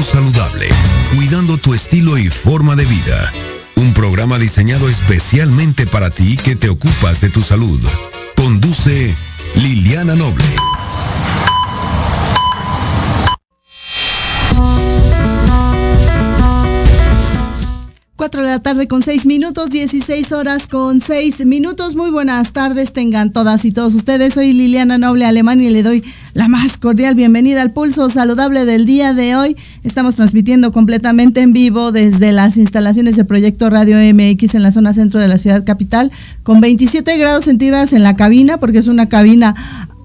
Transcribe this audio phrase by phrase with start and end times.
[0.00, 0.68] Saludable,
[1.14, 3.30] cuidando tu estilo y forma de vida.
[3.76, 7.80] Un programa diseñado especialmente para ti que te ocupas de tu salud.
[8.34, 9.14] Conduce
[9.54, 10.44] Liliana Noble.
[18.22, 21.96] 4 de la tarde con 6 minutos, 16 horas con 6 minutos.
[21.96, 24.34] Muy buenas tardes tengan todas y todos ustedes.
[24.34, 28.86] Soy Liliana Noble Alemán y le doy la más cordial bienvenida al pulso saludable del
[28.86, 29.56] día de hoy.
[29.84, 34.94] Estamos transmitiendo completamente en vivo desde las instalaciones de Proyecto Radio MX en la zona
[34.94, 36.12] centro de la ciudad capital
[36.44, 39.56] con 27 grados centígrados en la cabina porque es una cabina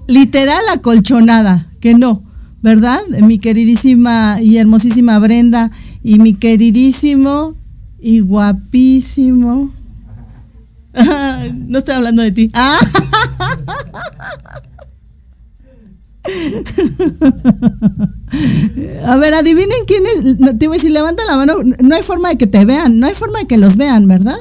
[0.08, 2.24] literal acolchonada, que no,
[2.60, 2.98] ¿verdad?
[3.22, 5.70] Mi queridísima y hermosísima Brenda
[6.02, 7.54] y mi queridísimo
[8.00, 9.72] y guapísimo.
[11.68, 12.50] no estoy hablando de ti.
[19.04, 20.58] A ver, adivinen quién es.
[20.58, 21.54] te voy a decir, levanta la mano.
[21.80, 24.36] No hay forma de que te vean, no hay forma de que los vean, ¿verdad?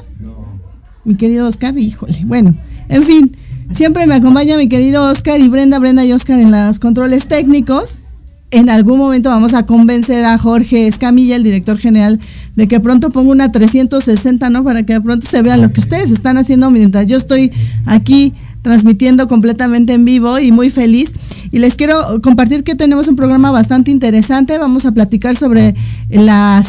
[1.06, 2.20] Mi querido Oscar, híjole.
[2.26, 2.56] Bueno,
[2.90, 3.36] en fin,
[3.72, 8.00] siempre me acompaña mi querido Oscar y Brenda, Brenda y Oscar en los controles técnicos
[8.52, 12.20] en algún momento vamos a convencer a Jorge Escamilla, el director general,
[12.56, 14.64] de que pronto ponga una 360, ¿no?
[14.64, 17.52] Para que de pronto se vea lo que ustedes están haciendo mientras yo estoy
[17.86, 18.34] aquí
[18.68, 21.14] transmitiendo completamente en vivo y muy feliz.
[21.52, 24.58] Y les quiero compartir que tenemos un programa bastante interesante.
[24.58, 25.74] Vamos a platicar sobre
[26.10, 26.62] la,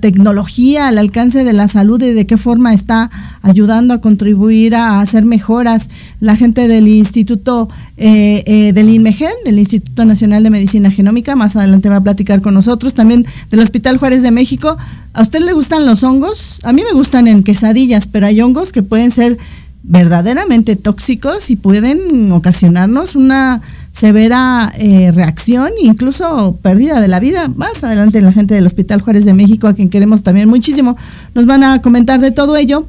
[0.00, 3.12] tecnología al alcance de la salud y de qué forma está
[3.42, 5.88] ayudando a contribuir a hacer mejoras.
[6.18, 11.54] La gente del Instituto eh, eh, del INMEGEN, del Instituto Nacional de Medicina Genómica, más
[11.54, 12.92] adelante va a platicar con nosotros.
[12.92, 14.76] También del Hospital Juárez de México.
[15.12, 16.58] ¿A usted le gustan los hongos?
[16.64, 19.38] A mí me gustan en quesadillas, pero hay hongos que pueden ser
[19.88, 23.62] verdaderamente tóxicos y pueden ocasionarnos una
[23.92, 27.48] severa eh, reacción incluso pérdida de la vida.
[27.54, 30.96] Más adelante la gente del Hospital Juárez de México, a quien queremos también muchísimo,
[31.34, 32.86] nos van a comentar de todo ello.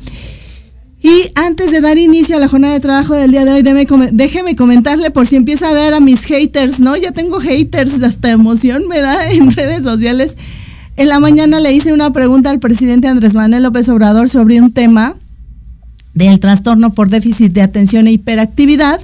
[1.01, 3.63] Y antes de dar inicio a la jornada de trabajo del día de hoy,
[4.11, 6.97] déjeme comentarle por si empieza a ver a mis haters, ¿no?
[6.97, 10.35] Ya tengo haters, hasta emoción me da en redes sociales.
[10.97, 14.73] En la mañana le hice una pregunta al presidente Andrés Manuel López Obrador sobre un
[14.73, 15.16] tema
[16.18, 19.00] del trastorno por déficit de atención e hiperactividad.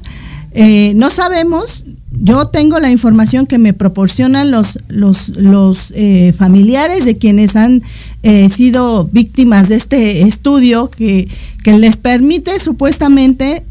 [0.52, 7.06] Eh, no sabemos, yo tengo la información que me proporcionan los, los, los eh, familiares
[7.06, 7.82] de quienes han
[8.22, 11.28] eh, sido víctimas de este estudio que,
[11.64, 13.64] que les permite supuestamente,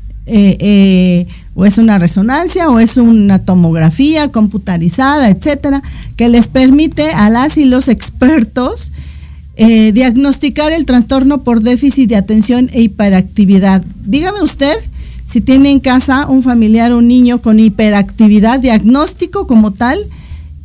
[1.55, 5.83] o es una resonancia, o es una tomografía computarizada, etcétera,
[6.17, 8.93] que les permite a las y los expertos
[9.56, 13.85] eh, diagnosticar el trastorno por déficit de atención e hiperactividad.
[14.04, 14.75] Dígame usted
[15.26, 19.99] si tiene en casa un familiar, un niño con hiperactividad, diagnóstico como tal,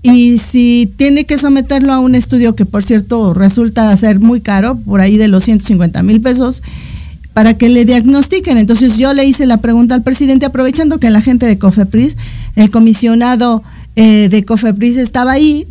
[0.02, 4.78] y si tiene que someterlo a un estudio que por cierto resulta ser muy caro,
[4.78, 6.62] por ahí de los 150 mil pesos,
[7.34, 8.58] para que le diagnostiquen.
[8.58, 12.18] Entonces yo le hice la pregunta al presidente, aprovechando que la gente de COFEPRIS,
[12.56, 13.64] el comisionado
[13.96, 15.66] eh, de COFEPRIS estaba ahí,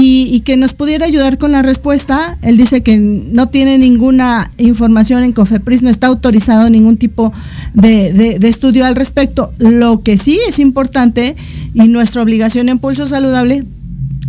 [0.00, 2.36] y, que nos pudiera ayudar con la respuesta.
[2.42, 7.32] Él dice que no tiene ninguna información en COFEPRIS, no está autorizado ningún tipo
[7.74, 9.52] de, estudio al respecto.
[9.58, 11.36] Lo que sí es importante
[11.74, 13.64] y nuestra obligación en Pulso Saludable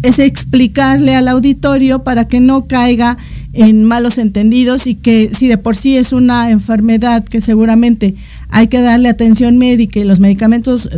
[0.03, 3.17] es explicarle al auditorio para que no caiga
[3.53, 8.13] en malos entendidos y que si de por sí es una enfermedad que seguramente
[8.49, 10.89] hay que darle atención médica y los medicamentos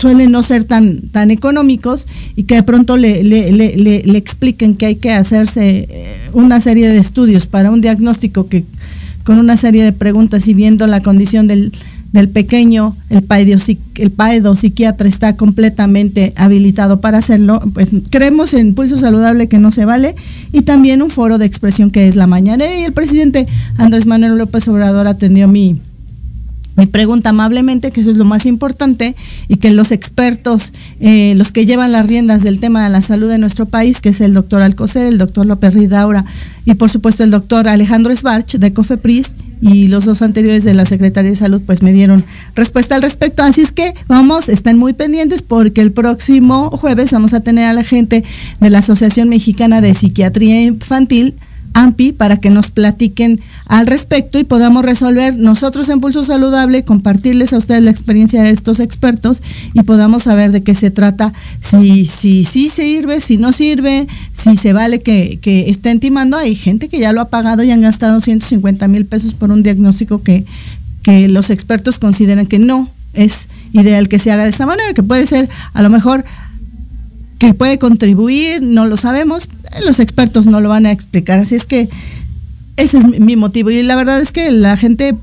[0.00, 4.74] suelen no ser tan, tan económicos y que de pronto le, le, le, le, expliquen
[4.74, 8.64] que hay que hacerse eh, una serie de estudios para un diagnóstico que
[9.24, 11.72] con una serie de preguntas y viendo la condición del,
[12.12, 13.24] del pequeño, el,
[13.98, 19.84] el psiquiatra está completamente habilitado para hacerlo, pues creemos en Pulso Saludable que no se
[19.84, 20.14] vale
[20.52, 24.38] y también un foro de expresión que es la mañana y el presidente Andrés Manuel
[24.38, 25.78] López Obrador atendió mi,
[26.80, 29.14] me pregunta amablemente, que eso es lo más importante,
[29.48, 33.28] y que los expertos, eh, los que llevan las riendas del tema de la salud
[33.28, 36.24] de nuestro país, que es el doctor Alcocer, el doctor López Ridaura
[36.64, 40.86] y por supuesto el doctor Alejandro Sbarch de COFEPRIS y los dos anteriores de la
[40.86, 43.42] Secretaría de Salud, pues me dieron respuesta al respecto.
[43.42, 47.74] Así es que vamos, están muy pendientes porque el próximo jueves vamos a tener a
[47.74, 48.24] la gente
[48.58, 51.34] de la Asociación Mexicana de Psiquiatría Infantil
[51.74, 57.52] AMPI para que nos platiquen al respecto y podamos resolver nosotros en Pulso Saludable, compartirles
[57.52, 59.42] a ustedes la experiencia de estos expertos
[59.74, 64.06] y podamos saber de qué se trata, si sí si, si sirve, si no sirve,
[64.32, 66.36] si se vale que, que estén timando.
[66.36, 69.62] Hay gente que ya lo ha pagado y han gastado 150 mil pesos por un
[69.62, 70.44] diagnóstico que,
[71.02, 75.02] que los expertos consideran que no es ideal que se haga de esa manera, que
[75.02, 76.24] puede ser a lo mejor
[77.38, 79.48] que puede contribuir, no lo sabemos,
[79.84, 81.88] los expertos no lo van a explicar, así es que
[82.76, 85.14] ese es mi motivo y la verdad es que la gente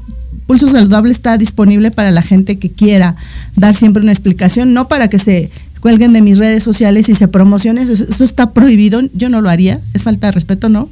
[0.45, 3.15] Pulso Saludable está disponible para la gente que quiera
[3.55, 5.51] dar siempre una explicación, no para que se
[5.81, 9.79] cuelguen de mis redes sociales y se promocionen, eso, está prohibido, yo no lo haría,
[9.93, 10.89] es falta de respeto, ¿no?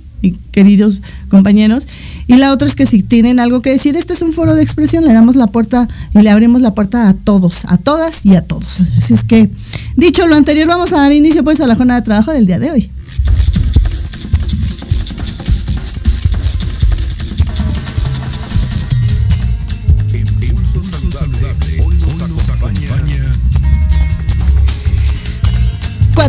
[0.52, 1.88] queridos compañeros.
[2.26, 4.64] Y la otra es que si tienen algo que decir, este es un foro de
[4.64, 8.36] expresión, le damos la puerta y le abrimos la puerta a todos, a todas y
[8.36, 8.82] a todos.
[8.98, 9.50] Así es que,
[9.96, 12.58] dicho lo anterior, vamos a dar inicio pues a la jornada de trabajo del día
[12.58, 12.90] de hoy.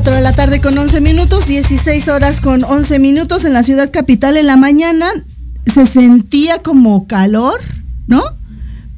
[0.05, 4.37] De la tarde con 11 minutos, 16 horas con 11 minutos en la ciudad capital.
[4.37, 5.07] En la mañana
[5.73, 7.59] se sentía como calor,
[8.07, 8.23] ¿no?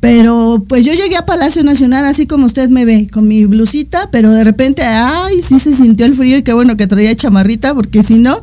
[0.01, 4.09] Pero pues yo llegué a Palacio Nacional así como usted me ve, con mi blusita,
[4.11, 7.75] pero de repente, ay, sí se sintió el frío y qué bueno que traía chamarrita,
[7.75, 8.41] porque si no,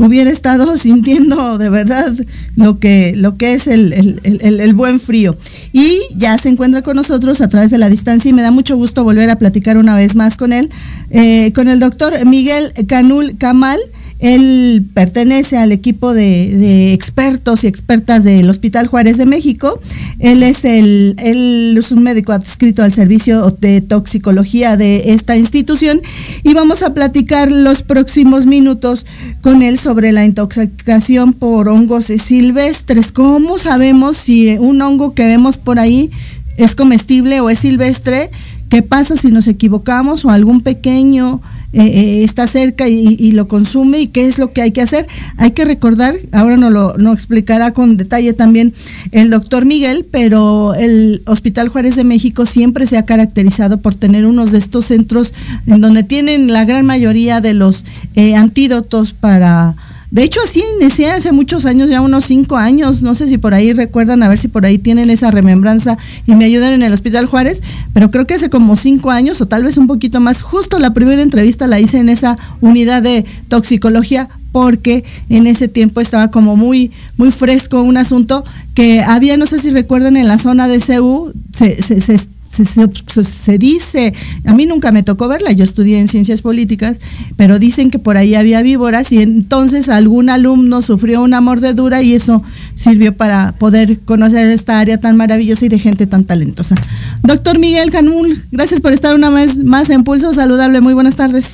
[0.00, 2.12] hubiera estado sintiendo de verdad
[2.56, 5.36] lo que, lo que es el, buen frío.
[5.72, 8.76] Y ya se encuentra con nosotros a través de la distancia y me da mucho
[8.76, 10.70] gusto volver a platicar una vez más con él,
[11.10, 13.78] eh, con el doctor Miguel Canul Camal.
[14.20, 19.80] Él pertenece al equipo de, expertos y expertas del Hospital Juárez de México.
[20.18, 26.02] Él es, el, él es un médico adscrito al servicio de toxicología de esta institución
[26.42, 29.06] y vamos a platicar los próximos minutos
[29.40, 33.12] con él sobre la intoxicación por hongos silvestres.
[33.12, 36.10] ¿Cómo sabemos si un hongo que vemos por ahí
[36.58, 38.30] es comestible o es silvestre?
[38.68, 41.40] ¿Qué pasa si nos equivocamos o algún pequeño
[41.72, 45.06] eh, eh, está cerca y, lo consume y qué es lo que hay que hacer.
[45.36, 48.74] Hay que recordar, ahora nos lo explicará con detalle también
[49.12, 54.26] el doctor Miguel, pero el Hospital Juárez de México siempre se ha caracterizado por tener
[54.26, 55.32] unos de estos centros
[55.66, 57.84] en donde tienen la gran mayoría de los
[58.14, 59.74] eh, antídotos para
[60.10, 63.54] de hecho, así inicié hace muchos años, ya unos cinco años, no sé si por
[63.54, 66.92] ahí recuerdan, a ver si por ahí tienen esa remembranza y me ayudan en el
[66.92, 67.62] Hospital Juárez,
[67.92, 70.92] pero creo que hace como cinco años o tal vez un poquito más, justo la
[70.94, 76.56] primera entrevista la hice en esa unidad de toxicología porque en ese tiempo estaba como
[76.56, 80.80] muy muy fresco un asunto que había, no sé si recuerdan, en la zona de
[80.80, 82.18] CEU, se, se,
[82.52, 84.12] se, dice,
[84.44, 86.98] a mí nunca me tocó verla, yo estudié en ciencias políticas,
[87.36, 92.14] pero dicen que por ahí había víboras y entonces algún alumno sufrió una mordedura y
[92.14, 92.42] eso
[92.76, 96.74] sirvió para poder conocer esta área tan maravillosa y de gente tan talentosa.
[97.22, 101.50] Doctor Miguel Canul, gracias por estar una vez más en Pulso Saludable, muy buenas tardes.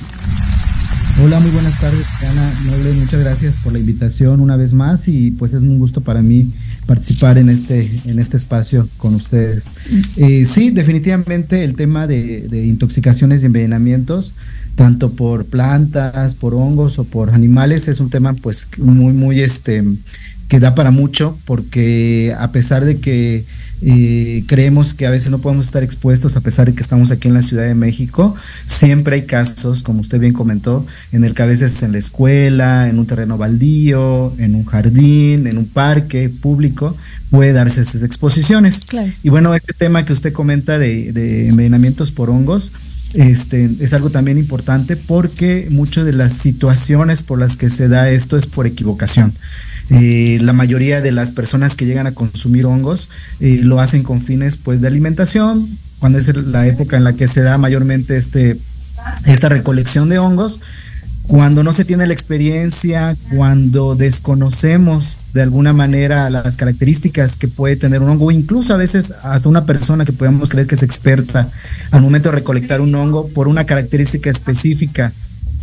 [1.23, 5.31] Hola, muy buenas tardes, Ana Noble, muchas gracias por la invitación una vez más y
[5.31, 6.51] pues es un gusto para mí
[6.87, 9.69] participar en este, en este espacio con ustedes.
[10.15, 14.33] Eh, sí, definitivamente el tema de, intoxicaciones y envenenamientos,
[14.75, 19.83] tanto por plantas, por hongos o por animales, es un tema pues muy, muy este
[20.47, 23.43] que da para mucho, porque a pesar de que
[23.81, 27.27] y creemos que a veces no podemos estar expuestos a pesar de que estamos aquí
[27.27, 28.35] en la Ciudad de México.
[28.65, 32.89] Siempre hay casos, como usted bien comentó, en el que a veces en la escuela,
[32.89, 36.95] en un terreno baldío, en un jardín, en un parque público,
[37.29, 38.81] puede darse estas exposiciones.
[39.23, 42.71] Y bueno, este tema que usted comenta de, de envenenamientos por hongos,
[43.13, 48.09] este, es algo también importante porque muchas de las situaciones por las que se da
[48.09, 49.33] esto es por equivocación.
[49.89, 54.21] Eh, la mayoría de las personas que llegan a consumir hongos eh, lo hacen con
[54.21, 55.65] fines pues de alimentación,
[55.99, 58.57] cuando es la época en la que se da mayormente este,
[59.25, 60.59] esta recolección de hongos
[61.27, 67.75] cuando no se tiene la experiencia, cuando desconocemos de alguna manera las características que puede
[67.75, 71.49] tener un hongo, incluso a veces hasta una persona que podemos creer que es experta
[71.91, 75.11] al momento de recolectar un hongo por una característica específica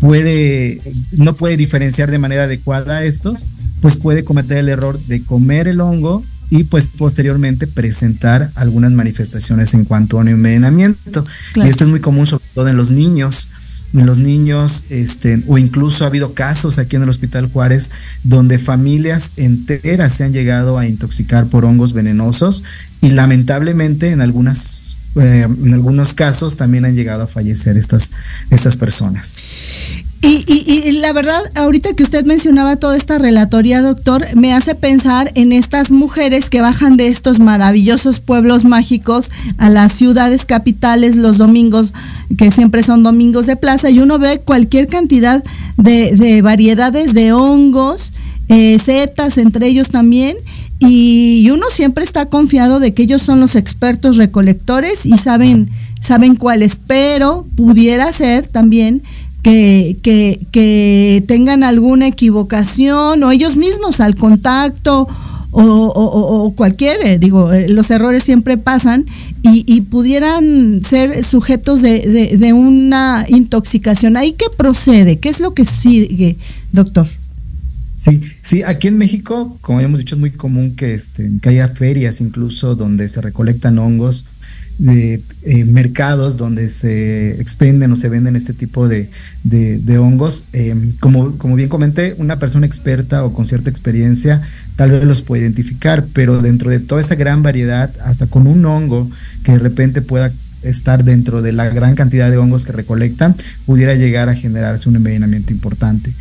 [0.05, 0.83] puede
[1.13, 3.47] no puede diferenciar de manera adecuada a estos,
[3.81, 9.73] pues puede cometer el error de comer el hongo y pues posteriormente presentar algunas manifestaciones
[9.73, 11.25] en cuanto a un envenenamiento.
[11.55, 13.49] Y esto es muy común sobre todo en los niños
[13.95, 17.93] en los niños, este, o incluso ha habido casos aquí en el Hospital Juárez
[18.25, 22.65] donde familias enteras se han llegado a intoxicar por hongos venenosos
[23.01, 24.84] y lamentablemente en algunas
[25.17, 28.11] eh, en algunos casos también han llegado a fallecer estas,
[28.51, 29.35] estas personas.
[30.27, 35.53] Y, la verdad, ahorita que usted mencionaba toda esta relatoría, doctor, me hace pensar en
[35.53, 41.93] estas mujeres que bajan de estos maravillosos pueblos mágicos a las ciudades capitales los domingos,
[42.39, 45.45] que siempre son domingos de plaza, y uno ve cualquier cantidad
[45.77, 48.15] de, variedades de hongos,
[48.49, 50.37] eh, setas entre ellos también,
[50.79, 56.37] y uno siempre está confiado de que ellos son los expertos recolectores y saben, saben
[56.37, 59.03] cuáles, pero pudiera ser también
[59.43, 59.99] que,
[60.51, 65.07] que, tengan alguna equivocación o ellos mismos al contacto
[65.57, 69.07] o, cualquier, eh, digo, eh, los errores siempre pasan
[69.43, 74.17] y, pudieran ser sujetos de, de, una intoxicación.
[74.17, 75.19] ¿Ahí qué procede?
[75.19, 76.39] ¿Qué es lo que sigue,
[76.73, 77.07] doctor?
[77.97, 81.69] Sí, sí, aquí en México, como hemos dicho, es muy común que, este, que haya
[81.69, 84.27] ferias incluso donde se recolectan hongos
[84.79, 89.09] de eh, mercados donde se expenden o se venden este tipo de,
[89.99, 90.45] hongos.
[90.53, 94.43] Em, como, como bien comenté, una persona experta o con cierta experiencia
[94.77, 98.65] tal vez los puede identificar, pero dentro de toda esa gran variedad, hasta con un
[98.65, 99.09] hongo
[99.45, 100.33] que de repente pueda
[100.63, 103.37] estar dentro de la gran cantidad de hongos que recolectan,
[103.67, 106.13] pudiera llegar a generarse un envenenamiento importante.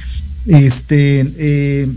[0.45, 1.89] Este, eh,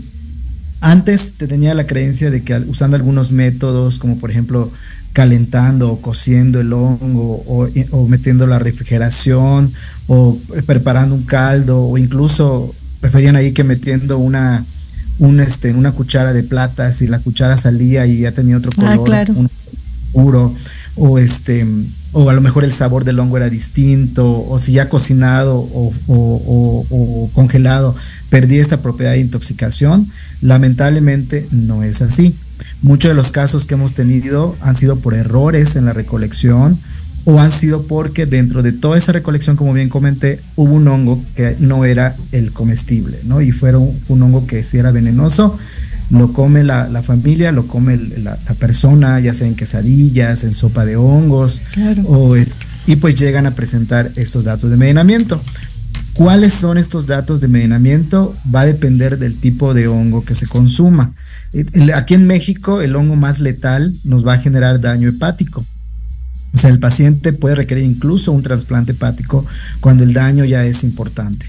[0.81, 4.71] antes te tenía la creencia de que usando algunos métodos, como por ejemplo
[5.17, 9.73] calentando o cociendo el hongo o, metiendo la refrigeración
[10.05, 14.63] o preparando un caldo o incluso preferían ahí que metiendo una
[15.17, 18.95] un este una cuchara de plata si la cuchara salía y ya tenía otro ah,
[18.95, 19.49] color un
[20.11, 20.53] puro
[20.95, 21.65] o este
[22.11, 25.93] o a lo mejor el sabor del hongo era distinto o si ya cocinado o,
[26.07, 27.95] o congelado
[28.29, 30.07] perdía esta propiedad de intoxicación
[30.41, 32.35] lamentablemente no es así
[32.81, 36.77] Muchos de los casos que hemos tenido han sido por errores en la recolección
[37.25, 41.21] o han sido porque dentro de toda esa recolección, como bien comenté, hubo un hongo
[41.35, 43.41] que no era el comestible, ¿no?
[43.41, 45.57] Y fue un, hongo que sí era venenoso,
[46.09, 50.95] lo come la, familia, lo come la, persona, ya sea en quesadillas, en sopa de
[50.95, 51.63] hongos,
[52.05, 55.41] o es, y pues llegan a presentar estos datos de envenenamiento.
[56.17, 58.35] ¿Cuáles son estos datos de envenenamiento?
[58.53, 61.13] Va a depender del tipo de hongo que se consuma.
[61.93, 65.63] Aquí en México el hongo más letal nos va a generar daño hepático.
[66.55, 69.45] O sea, el paciente puede requerir incluso un trasplante hepático
[69.79, 71.45] cuando el daño ya es importante.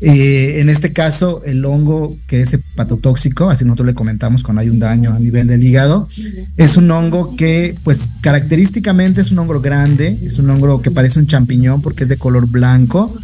[0.00, 4.70] Eh, en este caso, el hongo que es hepatotóxico, así nosotros le comentamos cuando hay
[4.70, 6.08] un daño a nivel del hígado,
[6.56, 11.18] es un hongo que, pues, característicamente es un hongo grande, es un hongo que parece
[11.18, 13.14] un champiñón porque es de color blanco,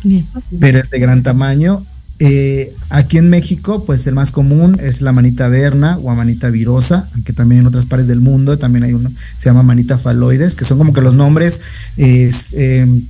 [0.61, 1.83] pero es de gran tamaño.
[2.19, 7.09] Eh, aquí en México, pues el más común es la manita verna o manita virosa,
[7.15, 10.65] aunque también en otras partes del mundo también hay uno, se llama manita faloides, que
[10.65, 11.61] son como que los nombres
[11.99, 13.03] em,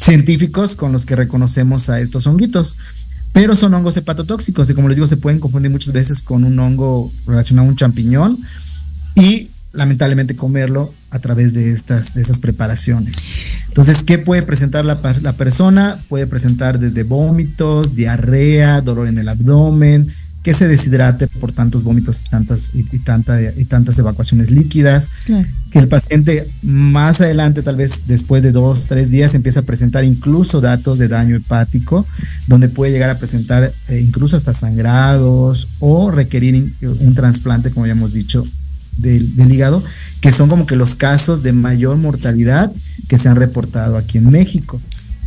[0.00, 2.76] científicos con los que reconocemos a estos honguitos.
[3.32, 6.58] Pero son hongos hepatotóxicos y como les digo, se pueden confundir muchas veces con un
[6.58, 8.38] hongo relacionado a un champiñón.
[9.14, 13.16] Y lamentablemente comerlo a través de estas, de esas preparaciones.
[13.68, 15.98] Entonces, ¿qué puede presentar la, la, persona?
[16.08, 20.08] Puede presentar desde vómitos, diarrea, dolor en el abdomen,
[20.42, 25.10] que se deshidrate por tantos vómitos y tantas, y, tanta, y tantas evacuaciones líquidas,
[25.70, 30.04] que el paciente más adelante, tal vez después de dos, tres días, empieza a presentar
[30.04, 32.06] incluso datos de daño hepático,
[32.46, 37.92] donde puede llegar a presentar eh, incluso hasta sangrados o requerir un trasplante, como ya
[37.92, 38.46] hemos dicho,
[38.98, 39.82] del, hígado,
[40.20, 42.72] que son como que los casos de mayor mortalidad
[43.08, 44.80] que se han reportado aquí en México.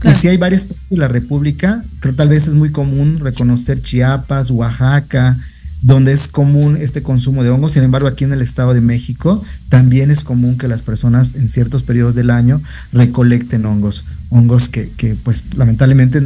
[0.04, 3.82] Y si hay varias partes de la República, creo tal vez es muy común reconocer
[3.82, 5.38] Chiapas, Oaxaca,
[5.82, 7.74] donde es común este consumo de hongos.
[7.74, 11.50] Sin embargo, aquí en el Estado de México también es común que las personas en
[11.50, 12.62] ciertos periodos del año
[12.94, 16.22] recolecten hongos, hongos que, que pues lamentablemente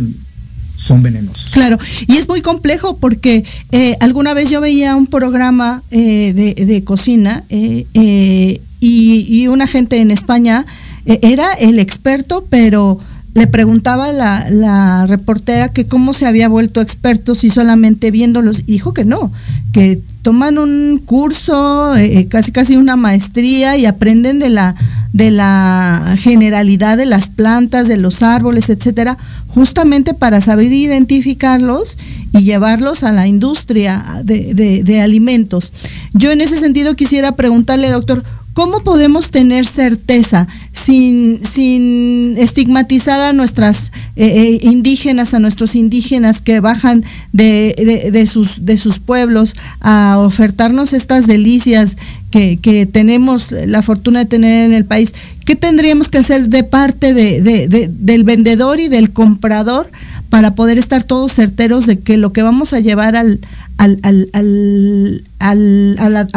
[0.76, 1.52] son venenosos.
[1.52, 6.84] Claro, y es muy complejo porque eh, alguna vez yo veía un programa eh, de,
[6.84, 10.66] cocina eh, y, y, una gente en España
[11.06, 13.00] era el experto, pero
[13.36, 18.94] le preguntaba la, la reportera que cómo se había vuelto experto si solamente viéndolos, dijo
[18.94, 19.30] que no,
[19.74, 24.76] que toman un curso, eh, eh, casi casi una maestría y aprenden de la
[25.12, 29.18] de la generalidad de las plantas, de los árboles, etcétera,
[29.48, 31.98] justamente para saber identificarlos
[32.34, 35.72] y llevarlos a la industria de, de, de alimentos.
[36.14, 38.24] Yo en ese sentido quisiera preguntarle, doctor,
[38.56, 46.42] ¿Cómo podemos tener certeza sin, sin estigmatizar a nuestras eh, eh, indígenas, a nuestros indígenas
[46.42, 51.96] que bajan de, sus, pueblos a ofertarnos estas delicias
[52.30, 55.14] que, tenemos la fortuna de tener en el país?
[55.46, 59.90] ¿Qué tendríamos que hacer de parte de, del vendedor y del comprador
[60.30, 63.40] para poder estar todos certeros de que lo que vamos a llevar al
[63.78, 63.88] a,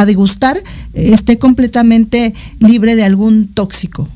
[0.07, 0.63] degustar
[0.95, 4.09] esté completamente libre de algún tóxico.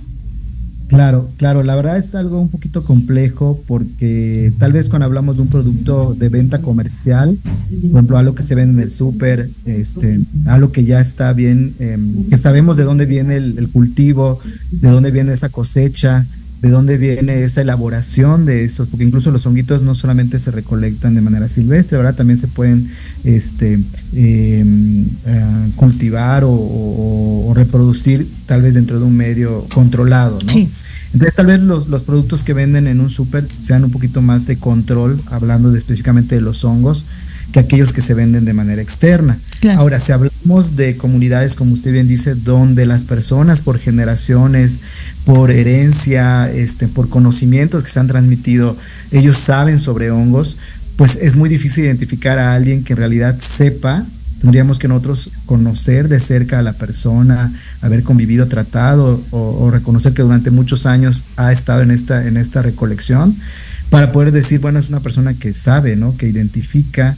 [0.92, 5.42] Claro, claro, la verdad es algo un poquito complejo porque tal vez cuando hablamos de
[5.42, 10.20] un producto de venta comercial, por ejemplo, algo que se vende en el súper, este,
[10.44, 11.96] algo que ya está bien, eh,
[12.28, 14.38] que sabemos de dónde viene el, cultivo,
[14.70, 16.26] de dónde viene esa cosecha,
[16.60, 21.14] de dónde viene esa elaboración de eso, porque incluso los honguitos no solamente se recolectan
[21.14, 22.88] de manera silvestre, ahora también se pueden
[23.24, 23.80] este,
[24.12, 30.52] em, eh, cultivar o, reproducir tal vez dentro de un medio controlado, ¿no?
[31.12, 34.46] Entonces tal vez los, los productos que venden en un súper sean un poquito más
[34.46, 37.04] de control, hablando de, específicamente de los hongos,
[37.52, 39.38] que aquellos que se venden de manera externa.
[39.76, 44.80] Ahora, si hablamos de comunidades, como usted bien dice, donde las personas por generaciones,
[45.24, 48.76] por herencia, este, por conocimientos que se han transmitido,
[49.12, 50.56] ellos saben sobre hongos,
[50.96, 54.04] pues es muy difícil identificar a alguien que en realidad sepa.
[54.42, 60.12] Tendríamos que nosotros conocer de cerca a la persona, haber convivido, tratado o, o reconocer
[60.12, 63.36] que durante muchos años ha estado en esta, en esta recolección
[63.88, 66.16] para poder decir, bueno, es una persona que sabe, ¿no?
[66.16, 67.16] Que identifica,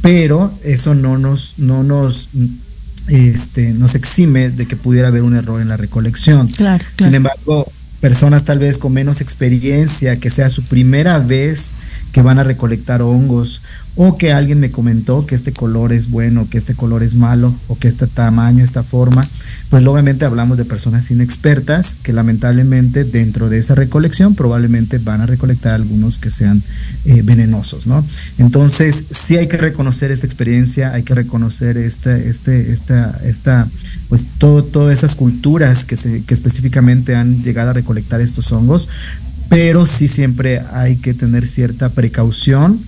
[0.00, 2.30] pero eso no nos, no nos,
[3.08, 6.48] este, nos exime de que pudiera haber un error en la recolección.
[6.48, 11.72] Claro, Sin embargo, personas tal vez con menos experiencia, que sea su primera vez
[12.12, 13.62] que van a recolectar hongos
[13.96, 17.54] o que alguien me comentó que este color es bueno, que este color es malo,
[17.66, 19.26] o que este tamaño, esta forma,
[19.70, 25.26] pues obviamente hablamos de personas inexpertas que lamentablemente dentro de esa recolección probablemente van a
[25.26, 26.62] recolectar algunos que sean
[27.06, 28.04] eh, venenosos, ¿no?
[28.36, 33.66] Entonces, sí hay que reconocer esta experiencia, hay que reconocer este, este, esta, esta,
[34.10, 38.88] pues todo, todas esas culturas que, se, que específicamente han llegado a recolectar estos hongos,
[39.48, 42.78] pero sí siempre hay que tener cierta precaución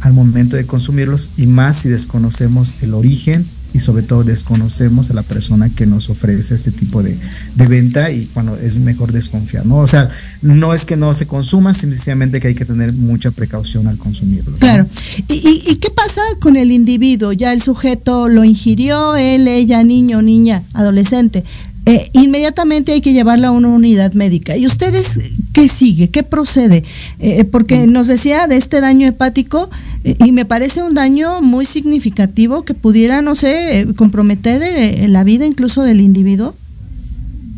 [0.00, 3.44] al momento de consumirlos y más si desconocemos el origen
[3.76, 7.18] y sobre todo desconocemos a la persona que nos ofrece este tipo de,
[7.54, 9.78] de, venta y cuando es mejor desconfiar, ¿no?
[9.78, 10.08] O sea,
[10.40, 14.56] no es que no se consuma, simplemente que hay que tener mucha precaución al consumirlo.
[14.56, 14.86] Claro.
[15.28, 17.32] ¿Y, ¿Y, y, qué pasa con el individuo?
[17.32, 21.44] Ya el sujeto lo ingirió, él, ella, niño, niña, adolescente.
[21.86, 24.56] Eh, inmediatamente hay que llevarla a una unidad médica.
[24.56, 25.20] ¿Y ustedes
[25.56, 26.10] qué sigue?
[26.10, 26.84] ¿Qué procede?
[27.18, 29.70] Eh, porque nos decía de este daño hepático
[30.04, 35.24] eh, y me parece un daño muy significativo que pudiera, no sé, comprometer eh, la
[35.24, 36.54] vida incluso del individuo.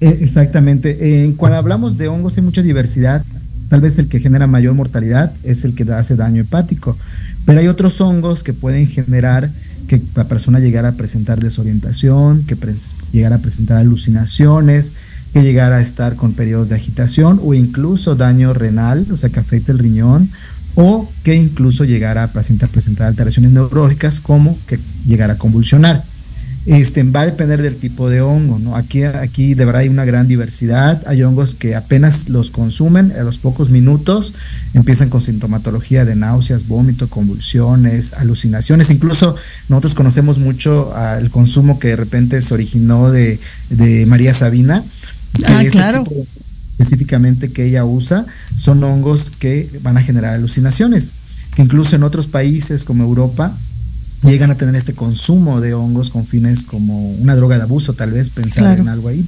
[0.00, 1.34] Exactamente.
[1.36, 3.24] cuando hablamos de hongos hay mucha diversidad.
[3.68, 6.96] Tal vez el que genera mayor mortalidad es el que hace daño hepático.
[7.46, 9.50] Pero hay otros hongos que pueden generar
[9.88, 12.56] que la persona llegara a presentar desorientación, que
[13.12, 14.92] llegara a presentar alucinaciones,
[15.32, 19.40] que llegara a estar con periodos de agitación o incluso daño renal, o sea, que
[19.40, 20.30] afecte el riñón,
[20.74, 26.04] o que incluso llegara a presentar, presentar alteraciones neurológicas como que llegara a convulsionar.
[26.66, 28.76] Este, va a depender del tipo de hongo, ¿no?
[28.76, 33.22] Aquí, aquí de verdad hay una gran diversidad, hay hongos que apenas los consumen, a
[33.22, 34.34] los pocos minutos
[34.74, 39.34] empiezan con sintomatología de náuseas, vómito, convulsiones, alucinaciones, incluso
[39.68, 43.40] nosotros conocemos mucho el consumo que de repente se originó de,
[43.70, 44.84] de María Sabina.
[45.44, 46.04] Ah, este claro.
[46.72, 51.12] específicamente que ella usa, son hongos que van a generar alucinaciones,
[51.54, 53.56] que incluso en otros países como Europa,
[54.22, 58.12] llegan a tener este consumo de hongos con fines como una droga de abuso, tal
[58.12, 58.82] vez pensar claro.
[58.82, 59.24] en algo ahí.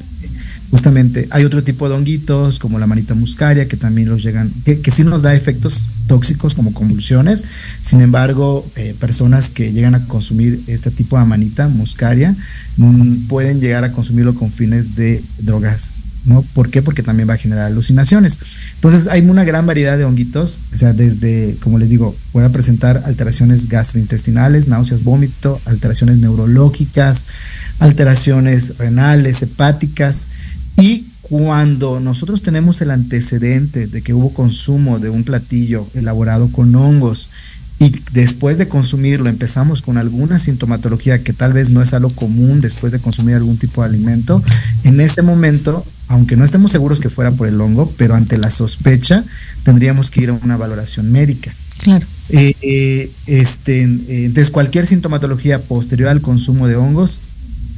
[0.71, 4.81] Justamente hay otro tipo de honguitos como la manita muscaria que también los llegan, que,
[4.81, 7.45] que sí nos da efectos tóxicos como convulsiones.
[7.81, 12.37] Sin embargo, eh, personas que llegan a consumir este tipo de manita muscaria
[12.77, 15.91] mmm, pueden llegar a consumirlo con fines de drogas
[16.25, 16.43] ¿no?
[16.55, 16.83] ¿Por qué?
[16.83, 18.39] Porque también va a generar alucinaciones.
[18.75, 23.03] Entonces hay una gran variedad de honguitos, o sea, desde, como les digo, puede presentar
[23.07, 27.27] alteraciones gastrointestinales, náuseas, vómito, alteraciones neurológicas,
[27.79, 30.29] alteraciones renales, hepáticas
[30.77, 36.75] y cuando nosotros tenemos el antecedente de que hubo consumo de un platillo elaborado con
[36.75, 37.29] hongos
[37.81, 42.61] y después de consumirlo empezamos con alguna sintomatología que tal vez no es algo común
[42.61, 44.43] después de consumir algún tipo de alimento,
[44.85, 48.51] en ese momento, aunque no estemos seguros que fuera por el hongo, pero ante la
[48.51, 49.25] sospecha
[49.65, 51.55] tendríamos que ir a una valoración médica.
[51.83, 52.07] Claro.
[52.29, 57.23] Eh, eh, este, eh, entonces, cualquier sintomatología posterior al consumo de hongos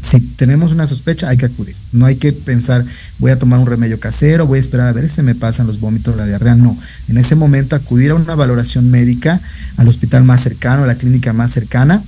[0.03, 1.77] si tenemos una sospecha, hay que acudir.
[1.93, 2.85] No hay que pensar,
[3.19, 5.81] voy a tomar un remedio casero, voy a esperar a ver si me pasan los
[5.81, 6.57] vómitos, la diarrea.
[6.57, 6.77] No.
[7.09, 9.41] En ese momento, acudir a una valoración médica
[9.77, 12.03] al hospital más cercano, a la clínica más cercana,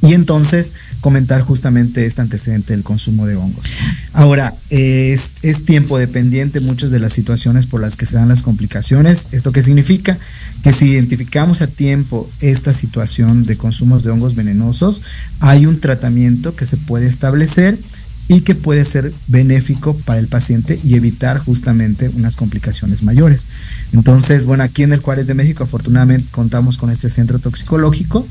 [0.00, 3.64] y entonces comentar justamente este antecedente del consumo de hongos.
[4.12, 8.42] Ahora, es, es, tiempo dependiente muchas de las situaciones por las que se dan las
[8.42, 9.28] complicaciones.
[9.32, 10.18] ¿Esto qué significa?
[10.62, 15.02] Que si identificamos a tiempo esta situación de consumos de hongos venenosos,
[15.40, 17.78] hay un tratamiento que se puede establecer
[18.26, 23.48] y que puede ser benéfico para el paciente y evitar justamente unas complicaciones mayores.
[23.92, 28.26] Entonces, bueno, aquí en el Juárez de México afortunadamente contamos con este centro toxicológico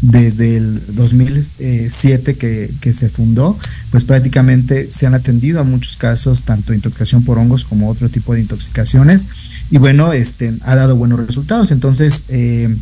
[0.00, 3.56] desde el 2007 que, que, se fundó,
[3.90, 8.34] pues prácticamente se han atendido a muchos casos, tanto intoxicación por hongos como otro tipo
[8.34, 9.26] de intoxicaciones,
[9.70, 11.70] y bueno, este, ha dado buenos resultados.
[11.70, 12.74] Entonces, eh,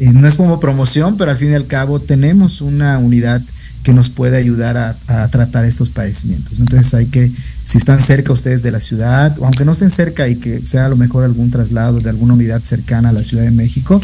[0.00, 3.42] eh, no es como promoción, pero al fin y al cabo tenemos una unidad
[3.82, 6.58] que nos puede ayudar a, tratar estos padecimientos.
[6.58, 7.30] Entonces hay que,
[7.64, 10.86] si están cerca ustedes de la ciudad, o aunque no estén cerca y que sea
[10.86, 14.00] a lo mejor algún traslado de alguna unidad cercana a la Ciudad de México,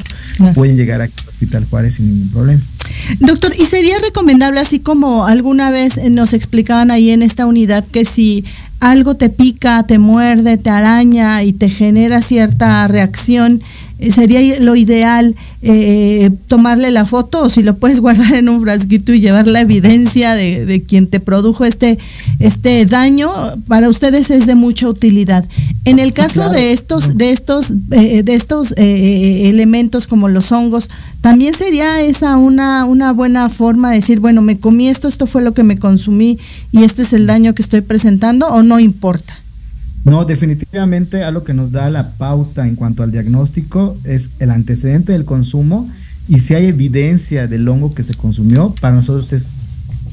[0.54, 2.62] pueden llegar aquí al Hospital Juárez sin ningún problema.
[3.20, 8.04] Doctor, ¿y sería recomendable, así como alguna vez nos explicaban ahí en esta unidad, que
[8.04, 8.44] si
[8.80, 13.62] algo te pica, te muerde, te araña y te genera cierta reacción,
[14.10, 19.12] sería lo ideal eh, tomarle la foto o si lo puedes guardar en un frasquito
[19.12, 21.98] y llevar la evidencia de, de, quien te produjo este,
[22.38, 23.30] este daño,
[23.68, 25.44] para ustedes es de mucha utilidad.
[25.84, 30.88] En el caso de estos, de estos, eh, de estos elementos como los hongos,
[31.20, 35.42] también sería esa una, una buena forma de decir, bueno, me comí esto, esto fue
[35.42, 36.38] lo que me consumí
[36.72, 39.34] y este es el daño que estoy presentando o no importa.
[40.04, 45.12] No, definitivamente algo que nos da la pauta en cuanto al diagnóstico es el antecedente
[45.12, 45.88] del consumo
[46.28, 49.56] y si hay evidencia del hongo que se consumió, para nosotros es,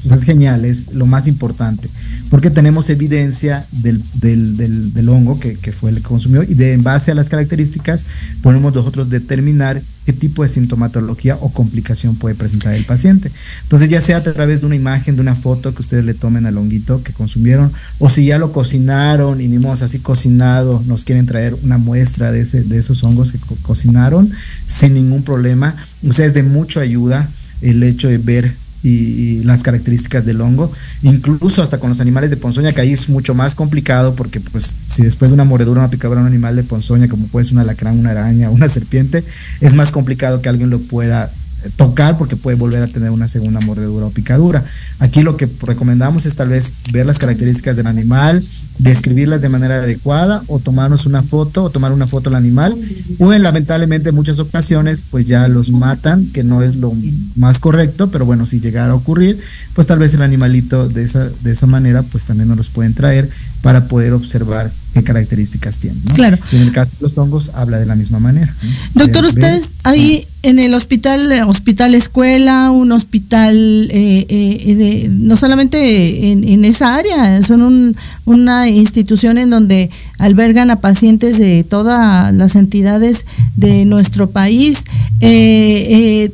[0.02, 1.88] pues es genial, es lo más importante,
[2.30, 6.72] porque tenemos evidencia del, del, del, hongo que, que, fue el que consumió y de
[6.72, 8.06] en base a las características
[8.42, 13.30] podemos nosotros determinar qué tipo de sintomatología o complicación puede presentar el paciente.
[13.62, 16.46] Entonces, ya sea a través de una imagen, de una foto que ustedes le tomen
[16.46, 21.26] al honguito que consumieron, o si ya lo cocinaron y ni así cocinado, nos quieren
[21.26, 24.30] traer una muestra de, ese, de esos hongos que cocinaron
[24.66, 25.76] sin ningún problema.
[26.06, 27.28] O sea, es de mucha ayuda
[27.60, 32.36] el hecho de ver y, las características del hongo, incluso hasta con los animales de
[32.36, 35.90] ponzoña, que ahí es mucho más complicado porque pues si después de una mordedura, una
[35.90, 39.24] picadura un animal de ponzoña, como puede ser un alacrán, una araña, una serpiente,
[39.60, 41.30] es más complicado que alguien lo pueda
[41.76, 44.64] tocar porque puede volver a tener una segunda mordedura o picadura.
[44.98, 48.44] Aquí lo que recomendamos es tal vez ver las características del animal,
[48.82, 52.76] describirlas de manera adecuada o tomarnos una foto o tomar una foto del animal.
[53.18, 56.92] O en, lamentablemente en muchas ocasiones pues ya los matan que no es lo
[57.36, 59.38] más correcto pero bueno si llegara a ocurrir
[59.74, 62.94] pues tal vez el animalito de esa, de esa manera pues también nos los pueden
[62.94, 63.28] traer
[63.62, 66.02] para poder observar qué características tienen.
[66.14, 66.36] Claro.
[66.50, 68.52] en el caso de los hongos habla de la misma manera.
[68.94, 76.32] Doctor, ustedes ahí en el hospital, hospital escuela, un hospital eh, eh, de, no solamente
[76.32, 83.24] en, esa área, son una institución en donde albergan a pacientes de todas las entidades
[83.56, 84.84] de nuestro país.
[85.20, 86.32] Eh,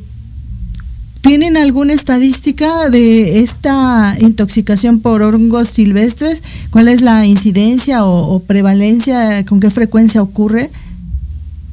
[1.21, 6.41] ¿Tienen alguna estadística de esta intoxicación por hongos silvestres?
[6.71, 9.45] ¿Cuál es la incidencia o, prevalencia?
[9.45, 10.69] ¿Con qué frecuencia ocurre?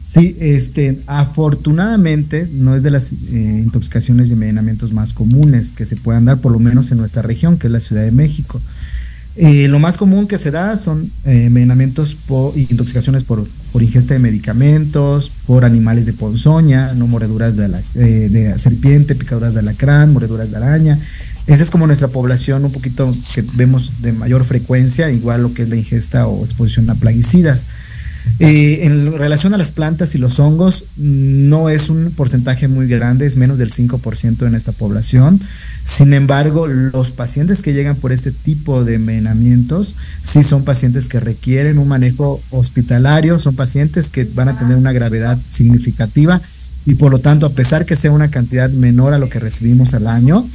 [0.03, 5.97] Sí, este, afortunadamente no es de las eh, intoxicaciones y envenenamientos más comunes que se
[5.97, 8.61] puedan dar, por lo menos en nuestra región, que es la Ciudad de México.
[9.39, 13.47] Eh, lo más común que se da son eh, envenenamientos por, intoxicaciones por,
[13.79, 20.15] ingesta de medicamentos, por animales de ponzoña, no mordeduras de, eh, serpiente, picaduras de alacrán,
[20.15, 20.99] mordeduras de araña.
[21.47, 25.63] Esa es como nuestra población un poquito que vemos de mayor frecuencia, igual lo que
[25.63, 27.67] es la ingesta o exposición a plaguicidas.
[28.39, 33.27] Eh, en relación a las plantas y los hongos, no es un porcentaje muy grande,
[33.27, 35.41] es menos del 5% de nuestra población.
[35.85, 41.19] Sin embargo, los pacientes que llegan por este tipo de envenenamientos, sí son pacientes que
[41.19, 46.41] requieren un manejo hospitalario, son pacientes que van a tener una gravedad significativa
[46.87, 49.93] y por lo tanto, a pesar que sea una cantidad menor a lo que recibimos
[49.95, 50.47] al año,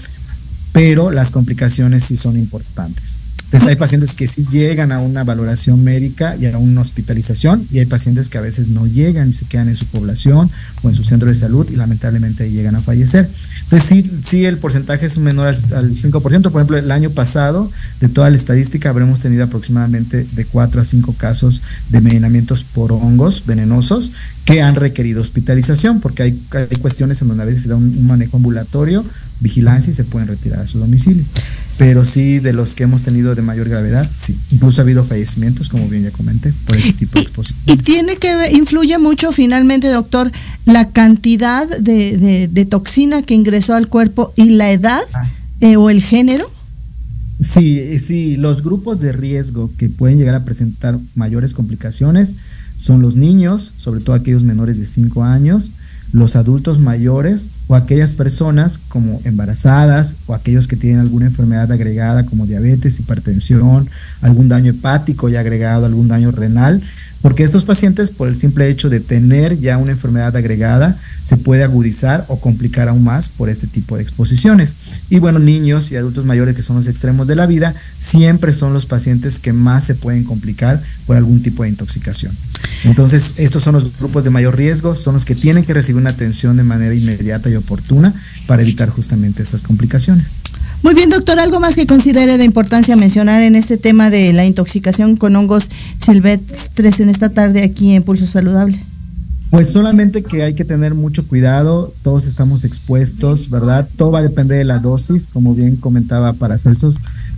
[0.71, 3.19] pero las complicaciones sí son importantes.
[3.51, 7.79] Entonces hay pacientes que sí llegan a una valoración médica y a una hospitalización y
[7.79, 10.49] hay pacientes que a veces no llegan y se quedan en su población
[10.83, 13.29] o en su centro de salud y lamentablemente llegan a fallecer.
[13.63, 16.21] Entonces sí, sí el porcentaje es menor al, 5%.
[16.21, 20.85] Por ejemplo, el año pasado de toda la estadística habremos tenido aproximadamente de 4 a
[20.85, 24.13] 5 casos de envenenamientos por hongos venenosos
[24.45, 28.05] que han requerido hospitalización porque hay, hay cuestiones en donde a veces se da un
[28.05, 29.05] manejo ambulatorio
[29.41, 31.23] vigilancia y se pueden retirar a su domicilio.
[31.77, 34.37] Pero sí, de los que hemos tenido de mayor gravedad, sí.
[34.51, 37.59] Incluso ha habido fallecimientos, como bien ya comenté, por ese tipo de exposición.
[37.65, 40.31] Y tiene que, influye mucho finalmente, doctor,
[40.65, 45.29] la cantidad de, toxina que ingresó al cuerpo y la edad ah.
[45.59, 46.49] eh, o el género.
[47.41, 52.35] Sí, sí, los grupos de riesgo que pueden llegar a presentar mayores complicaciones
[52.81, 55.69] son los niños, sobre todo aquellos menores de 5 años,
[56.13, 62.25] los adultos mayores o aquellas personas como embarazadas o aquellos que tienen alguna enfermedad agregada
[62.25, 63.87] como diabetes, hipertensión,
[64.21, 66.81] algún daño hepático y agregado, algún daño renal,
[67.21, 71.63] porque estos pacientes por el simple hecho de tener ya una enfermedad agregada se puede
[71.63, 74.75] agudizar o complicar aún más por este tipo de exposiciones.
[75.09, 78.73] Y bueno, niños y adultos mayores que son los extremos de la vida siempre son
[78.73, 82.35] los pacientes que más se pueden complicar por algún tipo de intoxicación.
[82.83, 86.09] Entonces, estos son los grupos de mayor riesgo, son los que tienen que recibir una
[86.09, 88.13] atención de manera inmediata y oportuna
[88.47, 90.33] para evitar justamente estas complicaciones.
[90.83, 94.45] Muy bien, doctor, ¿algo más que considere de importancia mencionar en este tema de la
[94.45, 95.69] intoxicación con hongos
[96.03, 98.79] silvestres en esta tarde aquí en Pulso Saludable?
[99.51, 103.87] Pues solamente que hay que tener mucho cuidado, todos estamos expuestos, ¿verdad?
[103.97, 106.95] Todo va a depender de la dosis, como bien comentaba Paracelsus,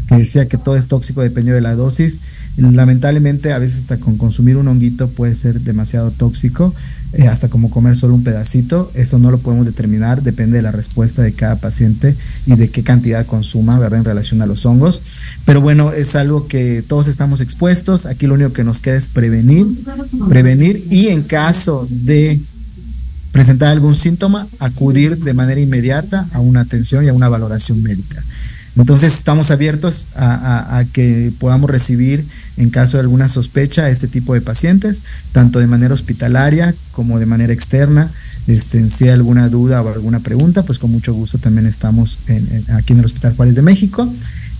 [0.07, 2.19] que decía que todo es tóxico dependiendo de la dosis.
[2.55, 6.75] Lamentablemente, a veces hasta con consumir un honguito puede ser demasiado tóxico,
[7.13, 8.91] eh, hasta como comer solo un pedacito.
[8.95, 12.83] Eso no lo podemos determinar, depende de la respuesta de cada paciente y de qué
[12.83, 13.99] cantidad consuma, ¿verdad?
[13.99, 15.01] En relación a los hongos.
[15.45, 18.05] Pero bueno, es algo que todos estamos expuestos.
[18.05, 19.67] Aquí lo único que nos queda es prevenir,
[20.27, 22.39] prevenir y en caso de
[23.31, 28.23] presentar algún síntoma, acudir de manera inmediata a una atención y a una valoración médica.
[28.75, 32.25] Entonces estamos abiertos a, que podamos recibir
[32.57, 37.19] en caso de alguna sospecha a este tipo de pacientes, tanto de manera hospitalaria como
[37.19, 38.09] de manera externa.
[38.47, 42.17] Este, si hay alguna duda o alguna pregunta, pues con mucho gusto también estamos
[42.73, 44.11] aquí en el Hospital Juárez de México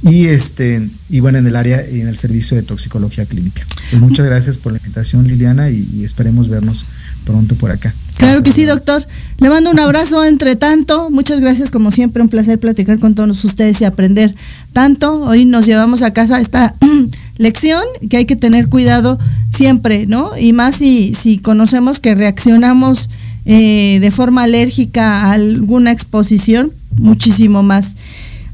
[0.03, 3.65] y este y bueno en el área y en el servicio de toxicología clínica.
[3.89, 6.85] Pues muchas gracias por la invitación Liliana y esperemos vernos
[7.23, 7.93] pronto por acá.
[8.17, 9.05] Claro que sí, doctor.
[9.39, 11.09] Le mando un abrazo entre tanto.
[11.09, 14.33] Muchas gracias, como siempre, un placer platicar con todos ustedes y aprender
[14.71, 15.21] tanto.
[15.21, 16.75] Hoy nos llevamos a casa esta
[17.37, 19.19] lección que hay que tener cuidado
[19.53, 20.37] siempre, ¿no?
[20.37, 23.09] Y más si, si conocemos que reaccionamos
[23.45, 27.95] eh, de forma alérgica a alguna exposición, muchísimo más.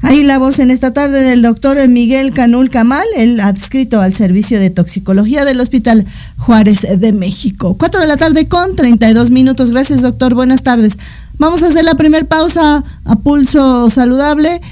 [0.02, 4.58] Ahí la voz en esta tarde del doctor Miguel Canul Camal, el adscrito al servicio
[4.58, 6.06] de toxicología del Hospital
[6.38, 7.76] Juárez de México.
[7.78, 9.70] Cuatro de la tarde con 32 minutos.
[9.70, 10.34] Gracias, doctor.
[10.34, 10.98] Buenas tardes.
[11.38, 14.62] Vamos a hacer la primera pausa a pulso saludable.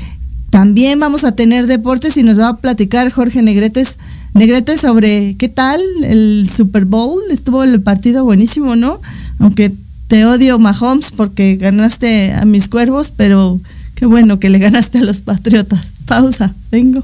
[0.48, 3.98] También vamos a tener deportes y nos va a platicar Jorge Negretes,
[4.32, 7.20] Negrete sobre qué tal el Super Bowl.
[7.30, 8.98] Estuvo el partido buenísimo, ¿no?
[9.40, 9.72] Aunque
[10.06, 13.60] te odio, Mahomes, porque ganaste a mis cuervos, pero
[13.98, 15.92] Qué bueno que le ganaste a los Patriotas.
[16.06, 17.02] Pausa, vengo.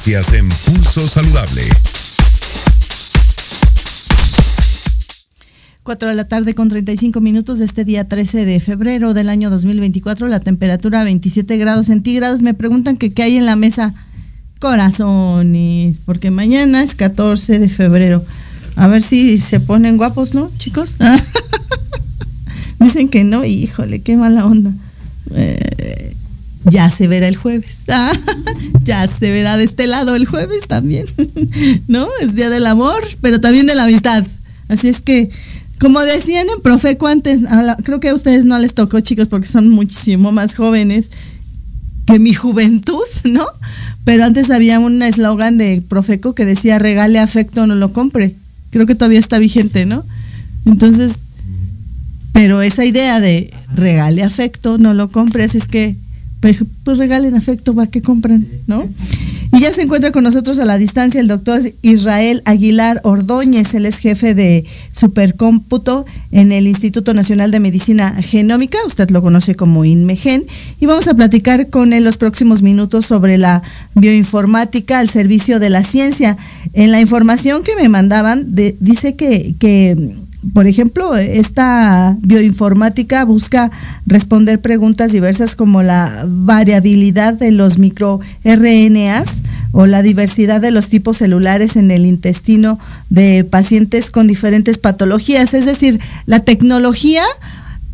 [0.00, 1.62] Noticias en Pulso Saludable.
[5.82, 9.50] 4 de la tarde con 35 minutos de este día 13 de febrero del año
[9.50, 12.40] 2024, la temperatura 27 grados centígrados.
[12.40, 13.92] Me preguntan que qué hay en la mesa
[14.58, 18.24] corazones, porque mañana es 14 de febrero.
[18.76, 20.96] A ver si se ponen guapos, ¿no, chicos?
[22.80, 24.72] Dicen que no, híjole, qué mala onda.
[25.34, 26.16] Eh,
[26.64, 27.84] ya se verá el jueves.
[28.84, 31.06] ya se verá de este lado el jueves también.
[31.88, 32.08] ¿No?
[32.20, 34.26] Es día del amor, pero también de la amistad.
[34.68, 35.30] Así es que,
[35.78, 37.42] como decían en Profeco antes,
[37.84, 41.10] creo que a ustedes no les tocó, chicos, porque son muchísimo más jóvenes
[42.06, 43.46] que mi juventud, ¿no?
[44.04, 48.34] Pero antes había un eslogan de Profeco que decía regale afecto, no lo compre.
[48.70, 50.04] Creo que todavía está vigente, ¿no?
[50.64, 51.12] Entonces,
[52.32, 55.96] pero esa idea de regale afecto, no lo compres, es que
[56.40, 58.46] pues, pues regalen afecto, ¿para qué compran?
[58.66, 58.88] ¿No?
[59.52, 63.84] Y ya se encuentra con nosotros a la distancia el doctor Israel Aguilar Ordóñez, él
[63.84, 69.84] es jefe de supercómputo en el Instituto Nacional de Medicina Genómica, usted lo conoce como
[69.84, 70.46] INMEGEN,
[70.78, 73.62] y vamos a platicar con él los próximos minutos sobre la
[73.96, 76.36] bioinformática al servicio de la ciencia.
[76.72, 80.14] En la información que me mandaban, dice que, que
[80.54, 83.70] por ejemplo, esta bioinformática busca
[84.06, 91.18] responder preguntas diversas como la variabilidad de los microRNAs o la diversidad de los tipos
[91.18, 92.78] celulares en el intestino
[93.10, 95.52] de pacientes con diferentes patologías.
[95.52, 97.22] Es decir, la tecnología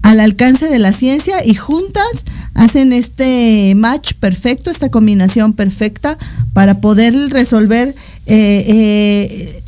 [0.03, 2.25] al alcance de la ciencia y juntas
[2.55, 6.17] hacen este match perfecto, esta combinación perfecta
[6.53, 7.89] para poder resolver
[8.27, 9.63] eh, eh,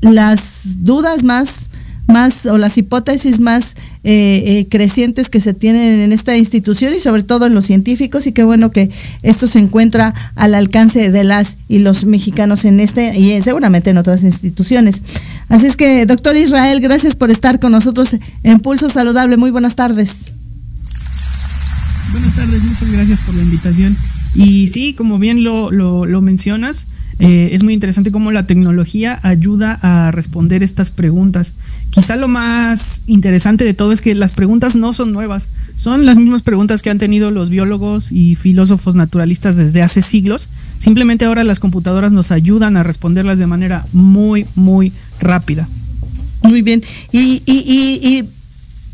[0.00, 1.70] las dudas más
[2.08, 7.00] más o las hipótesis más eh, eh, crecientes que se tienen en esta institución y
[7.00, 8.90] sobre todo en los científicos y qué bueno que
[9.22, 13.98] esto se encuentra al alcance de las y los mexicanos en este y seguramente en
[13.98, 15.02] otras instituciones.
[15.50, 19.36] Así es que, doctor Israel, gracias por estar con nosotros en Pulso Saludable.
[19.36, 20.16] Muy buenas tardes.
[22.10, 23.94] Buenas tardes, muchas gracias por la invitación.
[24.34, 26.86] Y sí, como bien lo, lo mencionas,
[27.18, 31.54] eh, es muy interesante cómo la tecnología ayuda a responder estas preguntas.
[31.90, 36.16] Quizá lo más interesante de todo es que las preguntas no son nuevas, son las
[36.16, 40.48] mismas preguntas que han tenido los biólogos y filósofos naturalistas desde hace siglos.
[40.78, 45.68] Simplemente ahora las computadoras nos ayudan a responderlas de manera muy, muy rápida.
[46.42, 46.82] Muy bien.
[47.10, 47.52] Y, y,
[48.02, 48.24] y,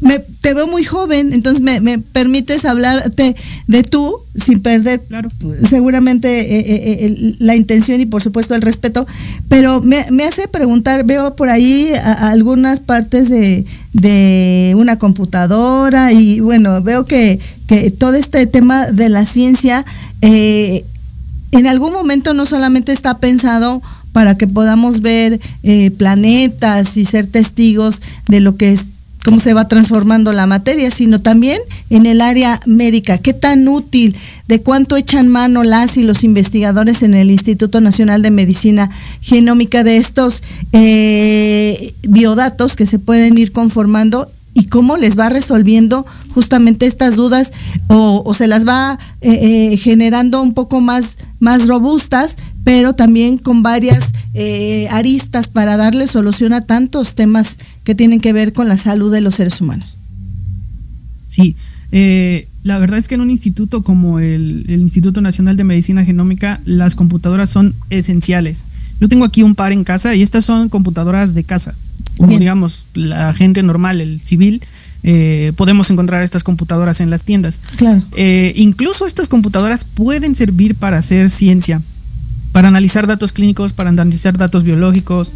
[0.04, 3.34] me, te veo muy joven, entonces me, me permites hablarte
[3.66, 5.30] de tú sin perder claro.
[5.66, 9.06] seguramente eh, eh, eh, la intención y por supuesto el respeto,
[9.48, 16.40] pero me, me hace preguntar, veo por ahí algunas partes de, de, una computadora y
[16.40, 19.86] bueno, veo que, que, todo este tema de la ciencia
[20.20, 23.80] en algún momento no solamente está pensado
[24.12, 25.40] para que podamos ver
[25.96, 28.84] planetas y ser testigos de lo que es
[29.24, 33.18] cómo se va transformando la materia, sino también en el área médica.
[33.18, 34.14] ¿Qué tan útil,
[34.46, 38.90] de cuánto echan mano las y los investigadores en el Instituto Nacional de Medicina
[39.22, 46.04] Genómica de estos eh, biodatos que se pueden ir conformando y cómo les va resolviendo
[46.34, 47.50] justamente estas dudas
[47.88, 53.62] o, se las va eh, eh, generando un poco más, más robustas, pero también con
[53.62, 54.12] varias
[54.90, 59.20] aristas para darle solución a tantos temas que tienen que ver con la salud de
[59.20, 59.98] los seres humanos.
[61.28, 61.56] Sí,
[62.62, 66.60] la verdad es que en un instituto como el, el, Instituto Nacional de Medicina Genómica,
[66.64, 68.64] las computadoras son esenciales.
[69.00, 71.74] Yo tengo aquí un par en casa y estas son computadoras de casa
[72.16, 74.62] como digamos la gente normal, el civil,
[75.02, 77.60] eh, podemos encontrar estas computadoras en las tiendas.
[77.76, 78.02] Claro.
[78.16, 81.82] Eh, incluso estas computadoras pueden servir para hacer ciencia,
[82.52, 85.32] para analizar datos clínicos, para analizar datos biológicos,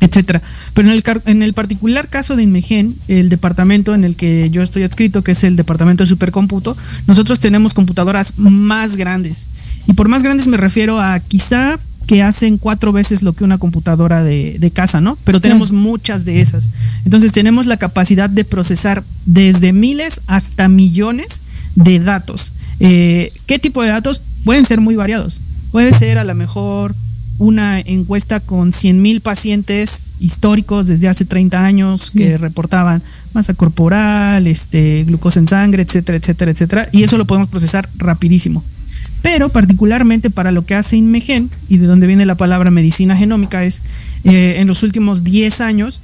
[0.00, 0.42] etcétera.
[0.74, 4.62] Pero en el, en el particular caso de Inmegen, el departamento en el que yo
[4.62, 6.76] estoy adscrito, que es el departamento de supercómputo,
[7.06, 9.48] nosotros tenemos computadoras más grandes.
[9.86, 13.58] Y por más grandes me refiero a quizá que hacen cuatro veces lo que una
[13.58, 15.18] computadora de, casa, ¿no?
[15.24, 16.68] Pero tenemos muchas de esas.
[17.04, 21.42] Entonces tenemos la capacidad de procesar desde miles hasta millones
[21.74, 22.52] de datos.
[22.78, 24.20] Eh, ¿Qué tipo de datos?
[24.44, 25.40] Pueden ser muy variados.
[25.72, 26.94] Puede ser a lo mejor
[27.38, 33.02] una encuesta con 100 mil pacientes históricos desde hace 30 años que reportaban
[33.34, 36.88] masa corporal, este, glucosa en sangre, etcétera, etcétera, etcétera.
[36.92, 38.64] Y eso lo podemos procesar rapidísimo
[39.26, 43.64] pero particularmente para lo que hace Inmegen y de donde viene la palabra medicina genómica
[43.64, 43.82] es
[44.22, 46.00] eh, en los últimos 10 años,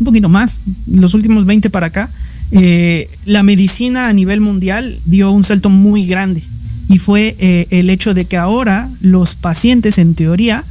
[0.00, 2.08] un poquito más, los últimos 20 para acá,
[2.52, 6.42] eh, la medicina a nivel mundial dio un salto muy grande.
[6.88, 10.64] Y fue eh, el hecho de que ahora los pacientes, en teoría,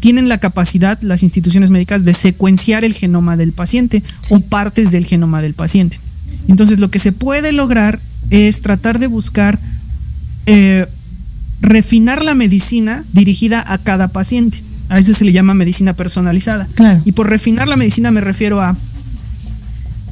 [0.00, 5.04] tienen la capacidad, las instituciones médicas, de secuenciar el genoma del paciente o partes del
[5.04, 6.00] genoma del paciente.
[6.48, 8.00] Entonces, lo que se puede lograr
[8.30, 9.58] es tratar de buscar
[10.46, 10.86] eh,
[11.60, 14.62] refinar la medicina dirigida a cada paciente.
[14.88, 16.68] A eso se le llama medicina personalizada.
[17.04, 18.76] Y por refinar la medicina me refiero a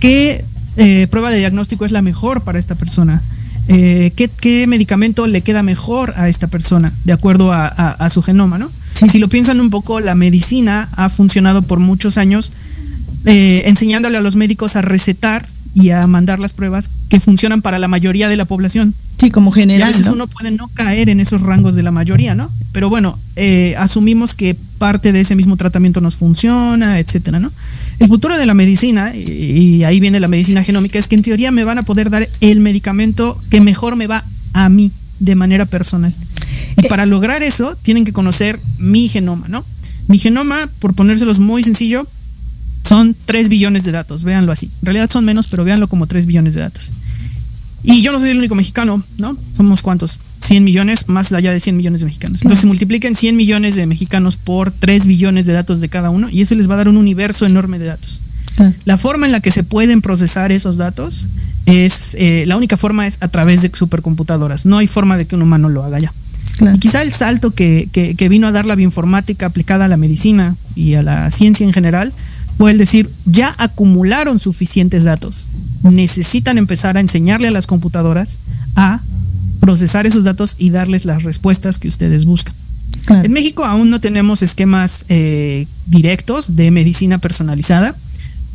[0.01, 0.45] qué
[0.77, 3.23] eh, prueba de diagnóstico es la mejor para esta persona.
[3.69, 8.71] Eh, ¿qué, medicamento le queda mejor a esta persona de acuerdo a, su genoma, ¿no?
[9.11, 12.53] Si lo piensan un poco, la medicina ha funcionado por muchos años
[13.25, 17.79] eh, enseñándole a los médicos a recetar y a mandar las pruebas que funcionan para
[17.79, 18.95] la mayoría de la población.
[19.19, 19.89] Sí, como general.
[19.89, 22.51] a veces uno puede no caer en esos rangos de la mayoría, ¿no?
[22.73, 27.51] Pero bueno, eh, asumimos que parte de ese mismo tratamiento nos funciona, etcétera, ¿no?
[27.99, 31.51] El futuro de la medicina, y, ahí viene la medicina genómica, es que en teoría
[31.51, 34.91] me van a poder dar el medicamento que mejor me va a mí
[35.21, 36.13] de manera personal.
[36.77, 39.65] Y eh, para lograr eso, tienen que conocer mi genoma, ¿no?
[40.09, 42.07] Mi genoma, por ponérselos muy sencillo,
[42.87, 44.67] son 3 billones de datos, véanlo así.
[44.81, 46.93] En realidad son menos, pero véanlo como 3 billones de datos.
[47.83, 49.37] Y yo no soy el único mexicano, ¿no?
[49.57, 50.19] Somos cuántos?
[50.45, 52.43] 100 millones, más allá de 100 millones de mexicanos.
[52.43, 56.43] Entonces multipliquen 100 millones de mexicanos por 3 billones de datos de cada uno y
[56.43, 58.21] eso les va a dar un universo enorme de datos.
[58.85, 61.27] La forma en la que se pueden procesar esos datos
[61.67, 64.65] es, eh, la única forma es a través de supercomputadoras.
[64.65, 66.13] No hay forma de que un humano lo haga ya.
[66.73, 70.55] Y quizá el salto que, que, vino a dar la bioinformática aplicada a la medicina
[70.77, 72.13] y a la ciencia en general
[72.57, 75.49] fue el decir, ya acumularon suficientes datos.
[75.83, 78.39] Necesitan empezar a enseñarle a las computadoras
[78.77, 79.01] a
[79.65, 82.55] procesar esos datos y darles las respuestas que ustedes buscan.
[83.09, 87.95] En México aún no tenemos esquemas eh, directos de medicina personalizada.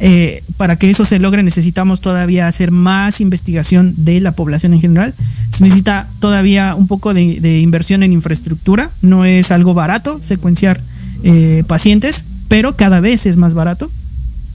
[0.01, 4.81] Eh, para que eso se logre necesitamos todavía hacer más investigación de la población en
[4.81, 5.13] general.
[5.49, 8.91] Se necesita todavía un poco de, inversión en infraestructura.
[9.01, 10.79] No es algo barato secuenciar
[11.23, 13.91] eh, pacientes, pero cada vez es más barato.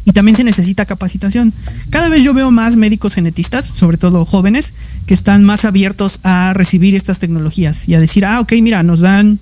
[0.05, 1.53] Y también se necesita capacitación.
[1.91, 4.75] Cada vez yo veo más médicos genetistas, sobre todo jóvenes,
[5.07, 9.01] que están más abiertos a recibir estas tecnologías y a decir, ah, ok, mira, nos
[9.01, 9.39] dan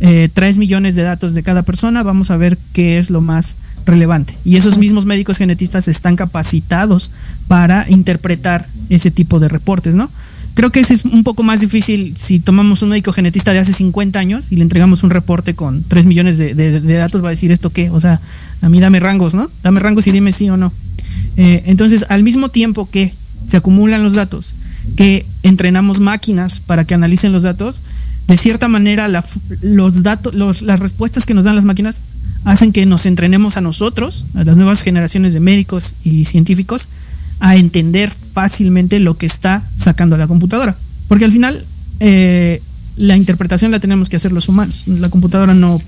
[0.00, 3.56] eh, 3 millones de datos de cada persona, vamos a ver qué es lo más
[3.86, 4.34] relevante.
[4.44, 7.10] Y esos mismos médicos genetistas están capacitados
[7.48, 10.10] para interpretar ese tipo de reportes, ¿no?
[10.56, 13.74] Creo que ese es un poco más difícil si tomamos un médico genetista de hace
[13.74, 17.52] 50 años y le entregamos un reporte con 3 millones de, datos, va a decir
[17.52, 18.20] esto qué, o sea,
[18.62, 19.50] a mí dame rangos, ¿no?
[19.62, 20.72] Dame rangos y dime sí o no.
[21.36, 23.12] Eh, entonces, al mismo tiempo que
[23.46, 24.54] se acumulan los datos,
[24.96, 27.82] que entrenamos máquinas para que analicen los datos,
[28.28, 29.08] de cierta manera
[29.62, 32.00] los datos, las respuestas que nos dan las máquinas
[32.44, 36.88] hacen que nos entrenemos a nosotros, a las nuevas generaciones de médicos y científicos,
[37.40, 40.76] a entender fácilmente lo que está sacando la computadora.
[41.08, 41.64] Porque al final
[42.00, 42.62] eh,
[42.96, 44.84] la interpretación la tenemos que hacer los humanos.
[44.86, 45.80] La computadora no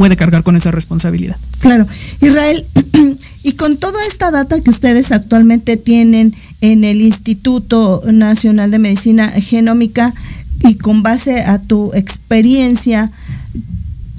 [0.00, 1.36] puede cargar con esa responsabilidad.
[1.58, 1.86] Claro.
[2.22, 2.64] Israel,
[3.42, 9.28] y con toda esta data que ustedes actualmente tienen en el Instituto Nacional de Medicina
[9.28, 10.14] Genómica
[10.60, 13.12] y con base a tu experiencia,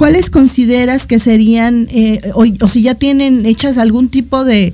[0.01, 4.73] ¿cuáles consideras que serían, eh, o, si ya tienen hechas algún tipo de,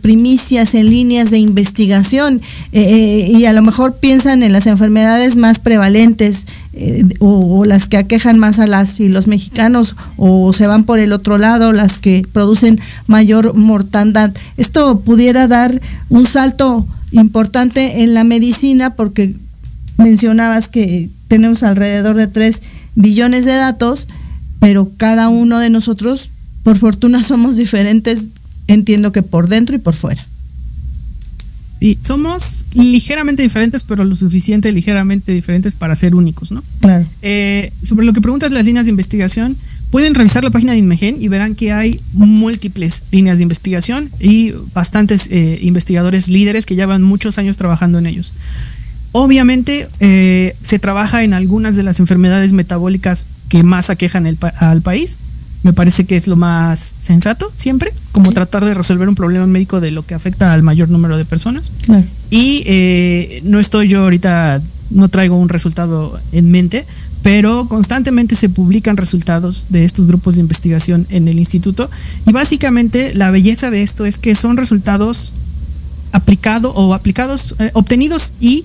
[0.00, 5.34] primicias en líneas de investigación eh, eh, y a lo mejor piensan en las enfermedades
[5.34, 6.46] más prevalentes
[7.18, 11.12] o, las que aquejan más a las y los mexicanos o se van por el
[11.12, 14.32] otro lado, las que producen mayor mortandad?
[14.56, 19.34] Esto pudiera dar un salto importante en la medicina porque
[19.98, 22.62] mencionabas que tenemos alrededor de tres
[22.94, 24.08] billones de datos,
[24.60, 26.30] pero cada uno de nosotros,
[26.62, 28.28] por fortuna, somos diferentes,
[28.68, 30.26] entiendo que por dentro y por fuera.
[31.80, 36.62] Y somos ligeramente diferentes, pero lo suficiente ligeramente diferentes para ser únicos, ¿no?
[36.80, 37.04] Claro.
[37.22, 39.56] Eh, sobre lo que preguntas las líneas de investigación,
[39.92, 44.52] pueden revisar la página de Inmegen y verán que hay múltiples líneas de investigación y
[44.72, 48.32] bastantes eh, investigadores líderes que llevan muchos años trabajando en ellos.
[49.12, 54.26] Obviamente eh, se trabaja en algunas de las enfermedades metabólicas que más aquejan
[54.58, 55.18] al país.
[55.62, 59.80] Me parece que es lo más sensato siempre, como tratar de resolver un problema médico
[59.80, 61.70] de lo que afecta al mayor número de personas.
[62.30, 64.60] Y eh, no estoy yo ahorita,
[64.90, 66.84] no traigo un resultado en mente,
[67.22, 71.88] pero constantemente se publican resultados de estos grupos de investigación en el instituto.
[72.26, 75.32] Y básicamente la belleza de esto es que son resultados
[76.10, 78.64] aplicados o aplicados, eh, obtenidos y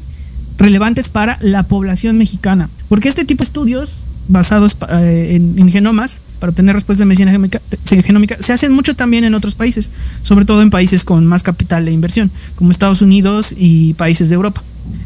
[0.57, 2.69] relevantes para la población mexicana.
[2.89, 8.37] Porque este tipo de estudios basados eh, en, genomas para obtener respuestas de medicina genómica,
[8.39, 9.91] se hacen mucho también en otros países,
[10.21, 14.35] sobre todo en países con más capital de inversión, como Estados Unidos y países de
[14.35, 14.61] Europa.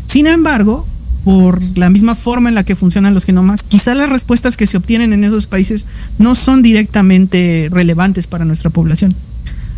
[0.08, 0.88] Sin embargo,
[1.24, 4.78] por la misma forma en la que funcionan los genomas, quizá las respuestas que se
[4.78, 5.86] obtienen en esos países
[6.18, 9.16] no son directamente relevantes para nuestra población.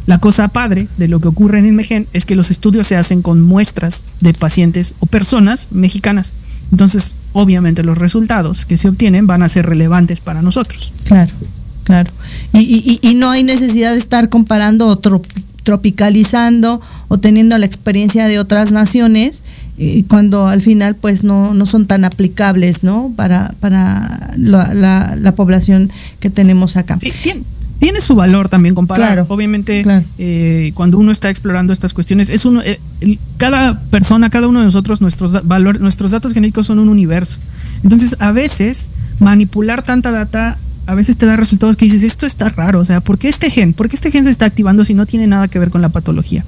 [0.05, 3.21] La cosa padre de lo que ocurre en Inmegen es que los estudios se hacen
[3.21, 6.33] con muestras de pacientes o personas mexicanas.
[6.71, 10.91] Entonces, obviamente los resultados que se obtienen van a ser relevantes para nosotros.
[11.05, 11.31] Claro,
[11.83, 12.11] claro.
[12.53, 14.97] Y, y, y no hay necesidad de estar comparando o
[15.63, 19.43] tropicalizando o teniendo la experiencia de otras naciones
[19.79, 25.31] eh, cuando al final pues no, no son tan aplicables no para, para la, la,
[25.35, 26.99] población que tenemos acá.
[27.01, 27.11] Sí,
[27.83, 29.25] tiene, su valor también comparar.
[29.27, 29.83] Obviamente,
[30.17, 32.79] eh, cuando uno está explorando estas cuestiones, es uno, eh,
[33.37, 37.39] cada persona, cada uno de nosotros, nuestros, valor, nuestros datos genéticos son un universo.
[37.83, 42.49] Entonces, a veces, manipular tanta data a veces te da resultados que dices, esto está
[42.49, 43.73] raro, o sea, ¿por qué este gen?
[43.73, 45.89] ¿Por qué este gen se está activando si no tiene nada que ver con la
[45.89, 46.43] patología?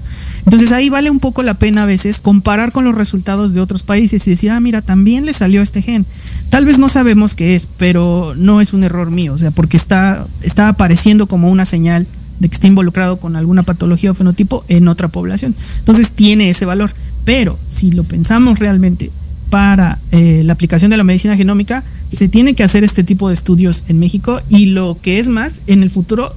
[0.45, 3.83] Entonces ahí vale un poco la pena a veces comparar con los resultados de otros
[3.83, 6.05] países y decir, ah, mira, también le salió este gen.
[6.49, 9.75] Tal vez no sabemos qué es, pero no es un error mío, o sea, porque
[9.75, 12.05] está, está apareciendo como una señal
[12.39, 15.55] de que está involucrado con alguna patología o fenotipo en otra población.
[15.79, 16.91] Entonces tiene ese valor.
[17.23, 19.09] Pero si lo pensamos realmente
[19.49, 23.33] para eh, la aplicación de la medicina genómica, se tiene que hacer este tipo de
[23.33, 26.31] estudios en México y lo que es más, en el futuro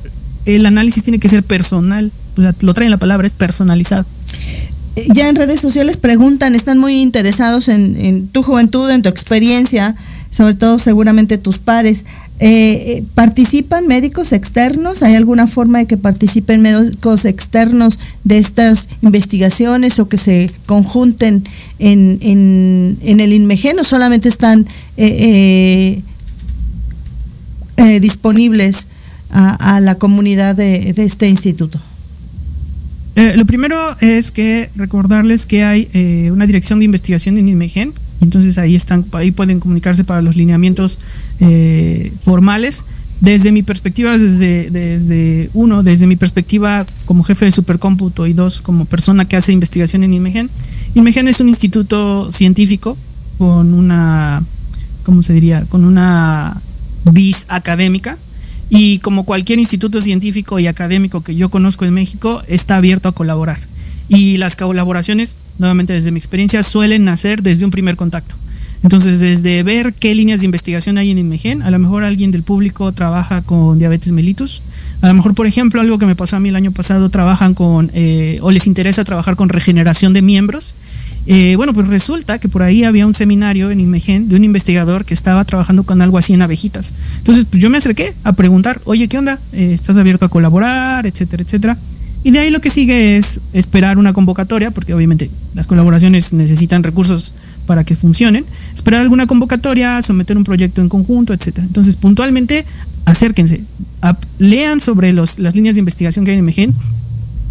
[0.46, 4.06] el análisis tiene que ser personal lo traen la palabra, es personalizado.
[4.98, 9.94] Eh, ya en redes sociales preguntan, están muy interesados en, tu juventud, en tu experiencia,
[10.30, 12.04] sobre todo seguramente tus pares.
[12.40, 15.02] Eh, eh, ¿Participan médicos externos?
[15.02, 21.44] ¿Hay alguna forma de que participen médicos externos de estas investigaciones o que se conjunten
[21.78, 24.66] en, en, el INMEGEN o solamente están
[28.00, 28.86] disponibles
[29.30, 31.78] a, la comunidad de este instituto?
[33.18, 37.92] Eh, lo primero es que recordarles que hay eh, una dirección de investigación en INMEGEN,
[38.20, 41.00] entonces ahí están, ahí pueden comunicarse para los lineamientos
[41.40, 42.84] eh, formales.
[43.20, 48.60] Desde mi perspectiva, desde, desde uno, desde mi perspectiva como jefe de supercómputo y dos,
[48.60, 50.48] como persona que hace investigación en INMEGEN,
[50.94, 52.96] INMEGEN es un instituto científico
[53.36, 54.44] con una,
[55.02, 55.64] ¿cómo se diría?
[55.68, 56.60] Con una
[57.10, 58.16] vis académica
[58.70, 63.12] y como cualquier instituto científico y académico que yo conozco en México, está abierto a
[63.12, 63.58] colaborar.
[64.08, 68.34] Y las colaboraciones, nuevamente desde mi experiencia, suelen nacer desde un primer contacto.
[68.82, 72.44] Entonces, desde ver qué líneas de investigación hay en Inmegen, a lo mejor alguien del
[72.44, 74.62] público trabaja con diabetes mellitus,
[75.02, 77.54] a lo mejor, por ejemplo, algo que me pasó a mí el año pasado, trabajan
[77.54, 80.74] con, eh, o les interesa trabajar con regeneración de miembros,
[81.26, 85.04] eh, bueno, pues resulta que por ahí había un seminario en Inmegen de un investigador
[85.04, 86.94] que estaba trabajando con algo así en abejitas.
[87.18, 89.38] Entonces, pues yo me acerqué a preguntar, oye, ¿qué onda?
[89.52, 91.06] Eh, ¿Estás abierto a colaborar?
[91.06, 91.78] Etcétera, etcétera.
[92.24, 96.82] Y de ahí lo que sigue es esperar una convocatoria, porque obviamente las colaboraciones necesitan
[96.82, 97.32] recursos
[97.66, 98.44] para que funcionen.
[98.74, 101.66] Esperar alguna convocatoria, someter un proyecto en conjunto, etcétera.
[101.66, 102.64] Entonces, puntualmente,
[103.04, 103.62] acérquense,
[104.38, 106.74] lean sobre las líneas de investigación que hay en Inmegen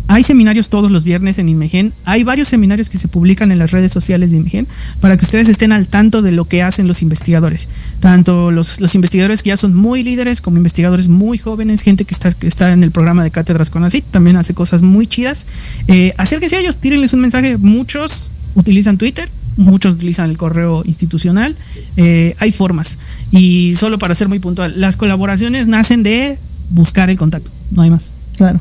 [0.08, 1.94] hay seminarios todos los viernes en Inmegen.
[2.06, 4.68] Hay varios seminarios que se publican en las redes sociales de Inmegen
[5.02, 7.68] para que ustedes estén al tanto de lo que hacen los investigadores.
[8.00, 12.32] Tanto los, investigadores que ya son muy líderes como investigadores muy jóvenes, gente que está,
[12.32, 15.46] que está en el programa de cátedras con ACID, también hace cosas muy chidas.
[15.88, 17.58] Eh, acérquense a ellos, tírenles un mensaje.
[17.58, 21.58] Muchos utilizan Twitter, muchos utilizan el correo institucional.
[21.98, 22.98] Eh, hay formas.
[23.32, 26.38] Y solo para ser muy puntual, las colaboraciones nacen de
[26.70, 28.14] buscar el contacto, no hay más.
[28.38, 28.60] Claro.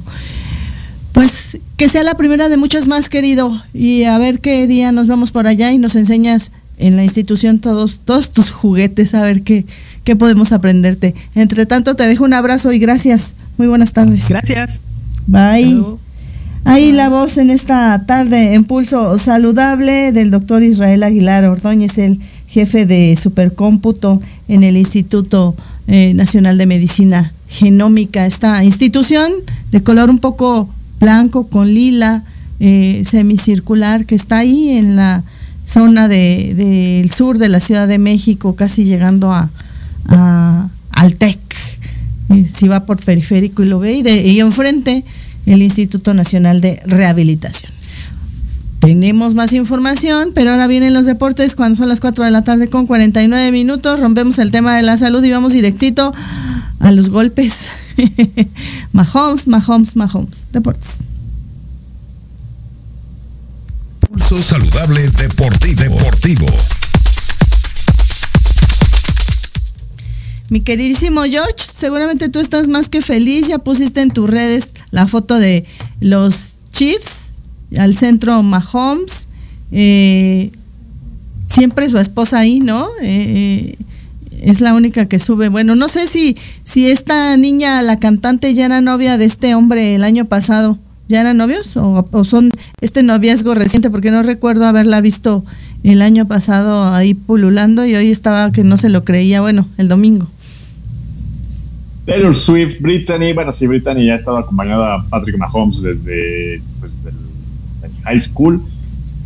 [1.16, 3.62] Pues que sea la primera de muchas más, querido.
[3.72, 7.58] Y a ver qué día nos vamos por allá y nos enseñas en la institución
[7.58, 9.64] todos, todos tus juguetes, a ver qué,
[10.04, 11.14] qué podemos aprenderte.
[11.34, 13.32] Entre tanto, te dejo un abrazo y gracias.
[13.56, 14.28] Muy buenas tardes.
[14.28, 14.82] Gracias.
[15.26, 15.82] Bye.
[16.64, 22.20] Ahí la voz en esta tarde en pulso saludable del doctor Israel Aguilar Ordóñez, el
[22.46, 25.56] jefe de supercómputo en el Instituto
[25.86, 29.32] eh, Nacional de Medicina Genómica, esta institución
[29.70, 30.68] de color un poco
[31.00, 32.24] blanco con lila
[32.58, 35.22] eh, semicircular que está ahí en la
[35.66, 39.50] zona del de, sur de la Ciudad de México, casi llegando a,
[40.90, 41.38] al TEC.
[42.30, 45.04] Eh, si va por periférico y lo ve, y, enfrente
[45.46, 47.70] el Instituto Nacional de Rehabilitación.
[48.86, 52.70] Tenemos más información, pero ahora vienen los deportes cuando son las 4 de la tarde
[52.70, 53.98] con 49 minutos.
[53.98, 56.14] Rompemos el tema de la salud y vamos directito
[56.78, 57.70] a los golpes.
[58.92, 60.46] Mahomes, Mahomes, Mahomes.
[60.52, 60.98] Deportes.
[64.08, 65.82] Pulso saludable deportivo.
[65.82, 66.46] deportivo.
[70.48, 73.48] Mi queridísimo George, seguramente tú estás más que feliz.
[73.48, 75.66] Ya pusiste en tus redes la foto de
[75.98, 77.15] los Chiefs
[77.78, 79.28] al centro Mahomes.
[79.72, 80.50] Eh,
[81.46, 82.88] siempre su esposa ahí, ¿no?
[83.02, 83.76] Eh,
[84.42, 85.48] es la única que sube.
[85.48, 89.94] Bueno, no sé si, si esta niña, la cantante, ya era novia de este hombre
[89.94, 90.78] el año pasado.
[91.08, 92.50] ¿Ya eran novios o, son
[92.80, 93.90] este noviazgo reciente?
[93.90, 95.44] Porque no recuerdo haberla visto
[95.84, 99.86] el año pasado ahí pululando y hoy estaba que no se lo creía, bueno, el
[99.86, 100.26] domingo.
[102.06, 106.92] Taylor Swift, Brittany, bueno, sí, Brittany ya ha estado acompañada a Patrick Mahomes desde, pues,
[107.04, 107.25] el
[108.06, 108.60] high school.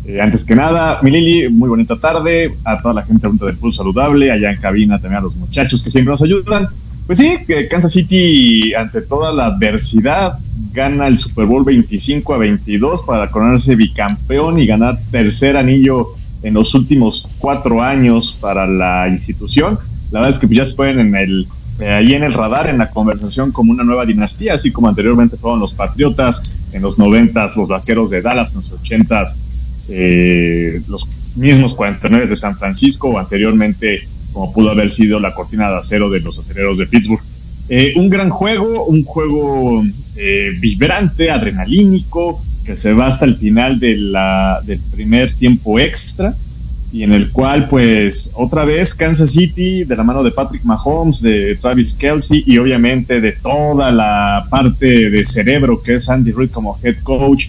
[0.05, 2.53] Eh, antes que nada, Milili, muy bonita tarde.
[2.65, 5.81] A toda la gente de del Pulso Saludable, allá en cabina también a los muchachos
[5.81, 6.67] que siempre nos ayudan.
[7.05, 10.37] Pues sí, que Kansas City, ante toda la adversidad,
[10.73, 16.07] gana el Super Bowl 25 a 22 para coronarse bicampeón y ganar tercer anillo
[16.43, 19.77] en los últimos cuatro años para la institución.
[20.11, 21.47] La verdad es que ya se pueden en el
[21.79, 25.35] eh, ahí en el radar, en la conversación como una nueva dinastía, así como anteriormente
[25.35, 26.41] fueron los Patriotas,
[26.73, 29.35] en los noventas los Vaqueros de Dallas, en los ochentas
[29.89, 35.69] eh, los mismos 49 de San Francisco, o anteriormente como pudo haber sido la cortina
[35.69, 37.21] de acero de los aceleros de Pittsburgh.
[37.69, 39.83] Eh, un gran juego, un juego
[40.59, 46.35] vibrante, adrenalínico, que se va hasta el final de la, del primer tiempo extra
[46.93, 51.21] y en el cual pues otra vez Kansas City de la mano de Patrick Mahomes,
[51.21, 56.51] de Travis Kelsey y obviamente de toda la parte de cerebro que es Andy Reid
[56.51, 57.47] como head coach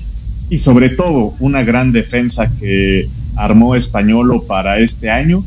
[0.49, 5.43] y sobre todo una gran defensa que armó Españolo para este año,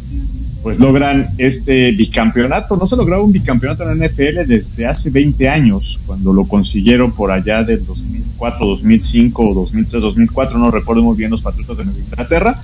[0.63, 2.75] pues logran este bicampeonato.
[2.75, 7.11] No se lograba un bicampeonato en la NFL desde hace 20 años, cuando lo consiguieron
[7.11, 11.83] por allá del 2004, 2005 o 2003, 2004, no recuerdo muy bien los Patriotas de
[11.83, 12.59] Inglaterra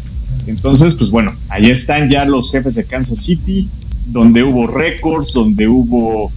[0.47, 3.67] entonces, pues bueno, ahí están ya los jefes de Kansas City,
[4.07, 6.31] donde hubo récords, donde hubo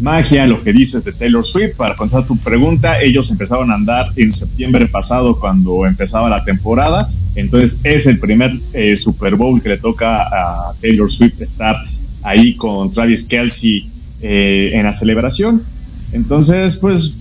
[0.00, 1.76] magia, lo que dices de Taylor Swift.
[1.76, 7.08] Para contestar tu pregunta, ellos empezaron a andar en septiembre pasado cuando empezaba la temporada.
[7.34, 11.76] Entonces es el primer eh, Super Bowl que le toca a Taylor Swift estar
[12.22, 13.88] ahí con Travis Kelsey
[14.22, 15.62] eh, en la celebración.
[16.12, 17.12] Entonces, pues,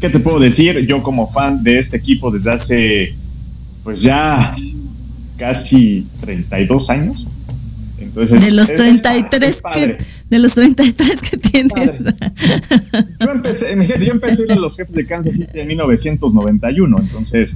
[0.00, 0.86] ¿qué te puedo decir?
[0.86, 3.14] Yo como fan de este equipo desde hace,
[3.84, 4.56] pues ya
[5.38, 7.26] casi 32 años.
[8.00, 9.98] Entonces, de los 33 que
[10.30, 11.72] de los 33 que tienes.
[13.20, 17.54] Yo empecé, yo empecé a los jefes de Kansas City en 1991, entonces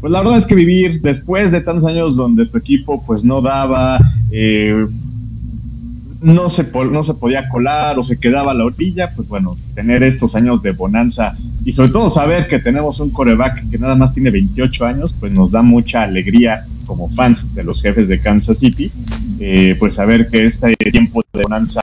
[0.00, 3.42] pues la verdad es que vivir después de tantos años donde tu equipo pues no
[3.42, 3.98] daba
[4.30, 4.86] eh,
[6.22, 10.02] no se, no se podía colar o se quedaba a la orilla, pues bueno, tener
[10.02, 14.14] estos años de bonanza y sobre todo saber que tenemos un coreback que nada más
[14.14, 18.58] tiene 28 años, pues nos da mucha alegría como fans de los jefes de Kansas
[18.58, 18.90] City,
[19.38, 21.80] eh, pues saber que este tiempo de bonanza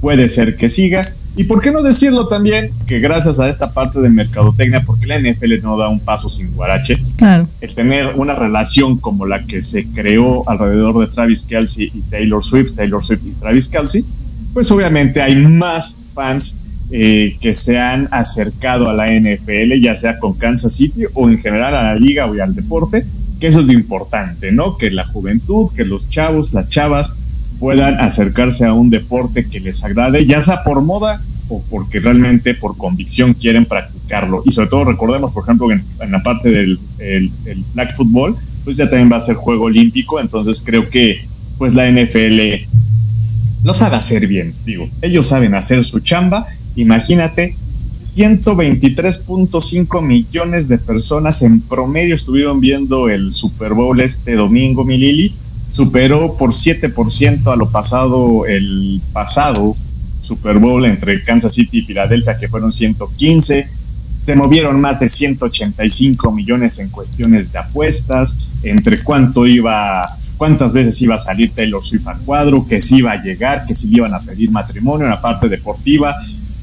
[0.00, 1.08] puede ser que siga.
[1.36, 5.16] Y por qué no decirlo también que gracias a esta parte de mercadotecnia, porque la
[5.20, 7.46] NFL no da un paso sin guarache, claro.
[7.60, 12.42] el tener una relación como la que se creó alrededor de Travis Kelsey y Taylor
[12.42, 14.04] Swift, Taylor Swift y Travis Kelsey,
[14.52, 16.56] pues obviamente hay más fans
[16.90, 21.38] eh, que se han acercado a la NFL, ya sea con Kansas City o en
[21.38, 23.06] general a la liga o al deporte,
[23.42, 24.76] que eso es lo importante, ¿no?
[24.76, 27.12] Que la juventud, que los chavos, las chavas
[27.58, 32.54] puedan acercarse a un deporte que les agrade, ya sea por moda o porque realmente
[32.54, 34.44] por convicción quieren practicarlo.
[34.46, 38.36] Y sobre todo recordemos, por ejemplo, en, en la parte del el, el Black Football,
[38.62, 41.20] pues ya también va a ser juego olímpico, entonces creo que
[41.58, 42.64] pues la NFL
[43.64, 47.56] no sabe hacer bien, digo, ellos saben hacer su chamba, imagínate
[48.14, 55.34] 123.5 millones de personas en promedio estuvieron viendo el Super Bowl este domingo, mi Lili.
[55.68, 59.74] Superó por 7% a lo pasado el pasado
[60.20, 63.66] Super Bowl entre Kansas City y Filadelfia, que fueron 115.
[64.18, 70.02] Se movieron más de 185 millones en cuestiones de apuestas, entre cuánto iba,
[70.36, 73.74] cuántas veces iba a salir Taylor Swift al cuadro, que si iba a llegar, que
[73.74, 76.14] si le iban a pedir matrimonio en la parte deportiva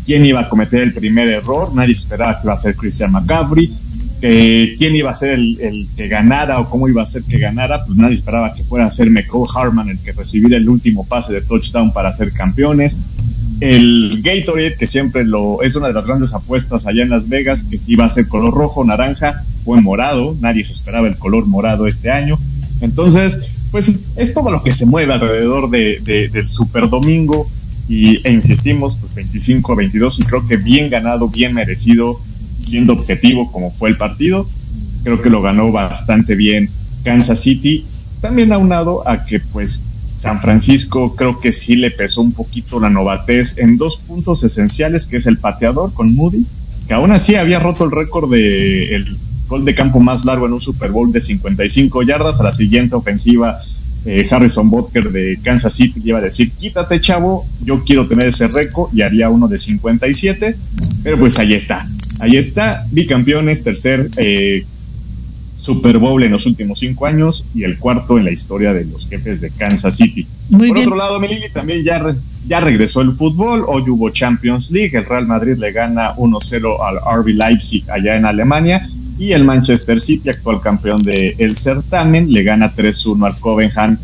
[0.09, 3.71] quién iba a cometer el primer error, nadie esperaba que iba a ser Christian McCaffrey,
[4.19, 7.95] quién iba a ser el, que ganara o cómo iba a ser que ganara, pues
[7.95, 11.41] nadie esperaba que fuera a ser McCall Harman el que recibiera el último pase de
[11.41, 12.97] touchdown para ser campeones.
[13.59, 17.61] El Gatorade, que siempre lo es una de las grandes apuestas allá en Las Vegas,
[17.61, 21.85] que iba a ser color rojo, naranja, fue morado, nadie se esperaba el color morado
[21.85, 22.35] este año.
[22.81, 23.37] Entonces,
[23.69, 27.47] pues es todo lo que se mueve alrededor de, del Super Domingo
[27.89, 32.19] y, e insistimos, pues 25 a 22 y creo que bien ganado, bien merecido,
[32.61, 34.47] siendo objetivo como fue el partido.
[35.03, 36.69] Creo que lo ganó bastante bien
[37.03, 37.83] Kansas City.
[38.21, 39.81] También aunado a que pues
[40.13, 45.05] San Francisco creo que sí le pesó un poquito la novatez en dos puntos esenciales,
[45.05, 46.45] que es el pateador con Moody,
[46.87, 49.17] que aún así había roto el récord de el
[49.47, 52.39] gol de campo más largo en un Super Bowl de 55 yardas.
[52.39, 53.59] A la siguiente ofensiva
[54.05, 58.47] eh, Harrison Butker de Kansas City iba a decir, quítate chavo, yo quiero tener ese
[58.47, 60.55] récord y haría uno de 57,
[61.03, 61.85] pero pues ahí está,
[62.19, 64.63] ahí está, bicampeones, tercer eh,
[65.55, 69.07] Super Bowl en los últimos cinco años y el cuarto en la historia de los
[69.07, 70.25] jefes de Kansas City.
[70.49, 72.01] Por otro lado, Melili también ya,
[72.47, 77.19] ya regresó el fútbol, hoy hubo Champions League, el Real Madrid le gana 1-0 al
[77.19, 78.81] RB Leipzig allá en Alemania
[79.19, 83.99] y el Manchester City, actual campeón del el certamen, le gana 3-1 al Copenhagen,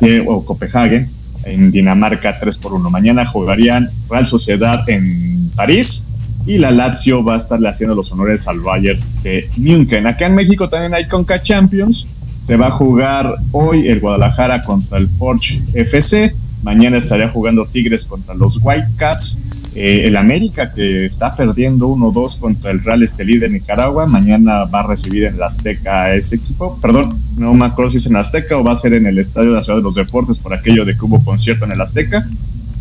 [0.00, 1.08] eh, o Copenhagen
[1.44, 2.90] en Dinamarca 3 por 1.
[2.90, 6.02] Mañana jugarían Real Sociedad en París
[6.46, 10.06] y la Lazio va a estarle haciendo los honores al Bayern de München.
[10.08, 12.06] Acá en México también hay Conca Champions.
[12.40, 16.34] Se va a jugar hoy el Guadalajara contra el Porsche FC.
[16.66, 19.38] Mañana estaría jugando Tigres contra los Whitecaps.
[19.76, 24.80] Eh, el América, que está perdiendo 1-2 contra el Real Estelí de Nicaragua, mañana va
[24.80, 26.76] a recibir en el Azteca a ese equipo.
[26.82, 29.50] Perdón, no me acuerdo si es en Azteca o va a ser en el Estadio
[29.50, 32.26] de la Ciudad de los Deportes por aquello de que hubo concierto en el Azteca.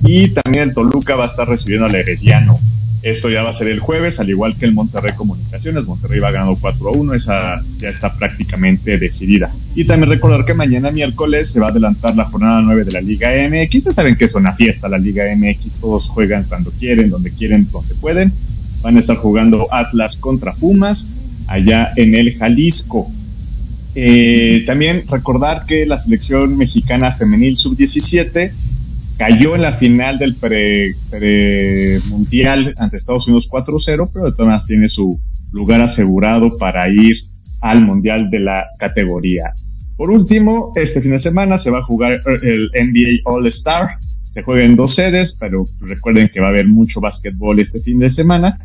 [0.04, 2.60] Y también el Toluca va a estar recibiendo al Herediano
[3.06, 5.86] eso ya va a ser el jueves, al igual que el Monterrey Comunicaciones.
[5.86, 9.54] Monterrey va ganando 4 a 1, esa ya está prácticamente decidida.
[9.76, 13.02] Y también recordar que mañana miércoles se va a adelantar la jornada 9 de la
[13.02, 13.76] Liga MX.
[13.76, 17.68] Ustedes saben que es una fiesta la Liga MX, todos juegan cuando quieren, donde quieren,
[17.72, 18.34] donde pueden.
[18.82, 21.06] Van a estar jugando Atlas contra Pumas
[21.46, 23.08] allá en el Jalisco.
[23.94, 28.52] Eh, también recordar que la selección mexicana femenil sub-17
[29.18, 30.36] cayó en la final del
[31.10, 35.20] pre-mundial ante Estados Unidos 4-0, pero maneras tiene su
[35.52, 37.20] lugar asegurado para ir
[37.62, 39.54] al mundial de la categoría.
[39.98, 43.98] Por último, este fin de semana se va a jugar el NBA All Star.
[44.24, 48.00] Se juega en dos sedes, pero recuerden que va a haber mucho básquetbol este fin
[48.00, 48.60] de semana.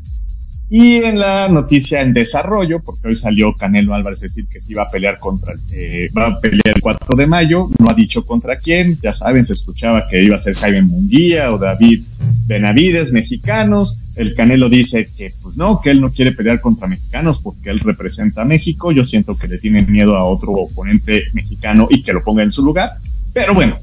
[0.73, 4.85] Y en la noticia en desarrollo, porque hoy salió Canelo Álvarez decir que se iba
[4.85, 8.55] a pelear contra, eh, va a pelear el 4 de mayo, no ha dicho contra
[8.55, 12.05] quién, ya saben, se escuchaba que iba a ser Jaime Munguía o David
[12.47, 13.97] Benavides, mexicanos.
[14.14, 17.81] El Canelo dice que pues no, que él no quiere pelear contra mexicanos porque él
[17.81, 18.93] representa a México.
[18.93, 22.51] Yo siento que le tienen miedo a otro oponente mexicano y que lo ponga en
[22.53, 22.93] su lugar.
[23.35, 23.77] Pero bueno,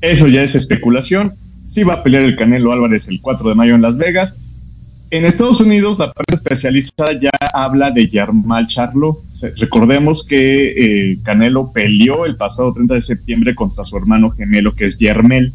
[0.00, 1.32] eso ya es especulación.
[1.64, 4.36] Sí va a pelear el Canelo Álvarez el 4 de mayo en Las Vegas
[5.10, 9.22] en Estados Unidos, la prensa especializada ya habla de Yarmal Charlo.
[9.56, 14.84] Recordemos que eh, Canelo peleó el pasado 30 de septiembre contra su hermano gemelo, que
[14.84, 15.52] es Yermel.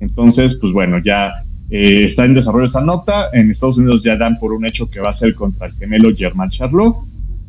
[0.00, 1.32] Entonces, pues bueno, ya
[1.70, 3.28] eh, está en desarrollo esta nota.
[3.32, 6.10] En Estados Unidos ya dan por un hecho que va a ser contra el gemelo
[6.10, 6.96] Yermal Charlo.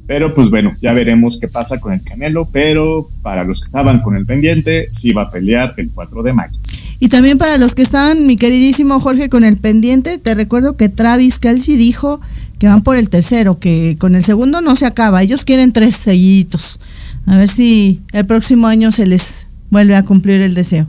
[0.07, 2.47] Pero pues bueno, ya veremos qué pasa con el Canelo.
[2.51, 6.33] Pero para los que estaban con el pendiente, sí va a pelear el 4 de
[6.33, 6.57] mayo.
[6.99, 10.89] Y también para los que están, mi queridísimo Jorge, con el pendiente, te recuerdo que
[10.89, 12.19] Travis Kelsey dijo
[12.59, 15.95] que van por el tercero, que con el segundo no se acaba, ellos quieren tres
[15.95, 16.79] seguiditos.
[17.25, 20.87] A ver si el próximo año se les vuelve a cumplir el deseo.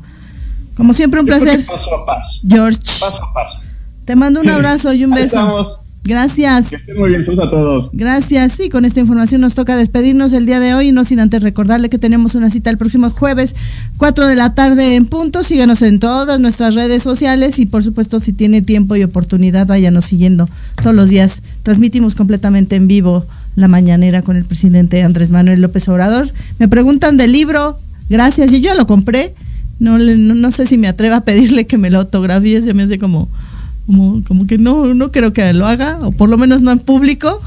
[0.76, 1.64] Como siempre, un placer.
[1.64, 2.40] Paso a paso.
[2.46, 2.78] George.
[2.78, 3.60] Paso a paso.
[4.04, 5.79] Te mando un abrazo y un beso.
[6.04, 6.70] Gracias.
[6.70, 7.90] Que estén muy bien, a todos.
[7.92, 8.58] Gracias.
[8.60, 11.90] Y con esta información nos toca despedirnos el día de hoy, no sin antes recordarle
[11.90, 13.54] que tenemos una cita el próximo jueves,
[13.98, 15.44] 4 de la tarde en punto.
[15.44, 20.06] Síganos en todas nuestras redes sociales y por supuesto si tiene tiempo y oportunidad, váyanos
[20.06, 20.48] siguiendo
[20.82, 21.42] todos los días.
[21.62, 23.26] Transmitimos completamente en vivo
[23.56, 26.30] la mañanera con el presidente Andrés Manuel López Obrador.
[26.58, 27.76] Me preguntan del libro,
[28.08, 29.34] gracias, y yo lo compré.
[29.78, 32.82] No, no, no sé si me atrevo a pedirle que me lo autografíe, se me
[32.82, 33.28] hace como
[33.90, 37.40] como, que no, no creo que lo haga, o por lo menos no en público,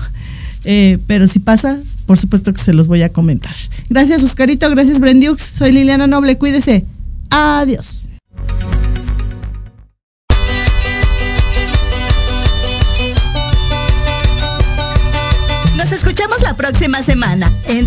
[0.65, 3.55] eh, pero si pasa, por supuesto que se los voy a comentar.
[3.89, 6.85] Gracias Oscarito, gracias Brendiux, soy Liliana Noble, cuídese.
[7.29, 8.02] Adiós.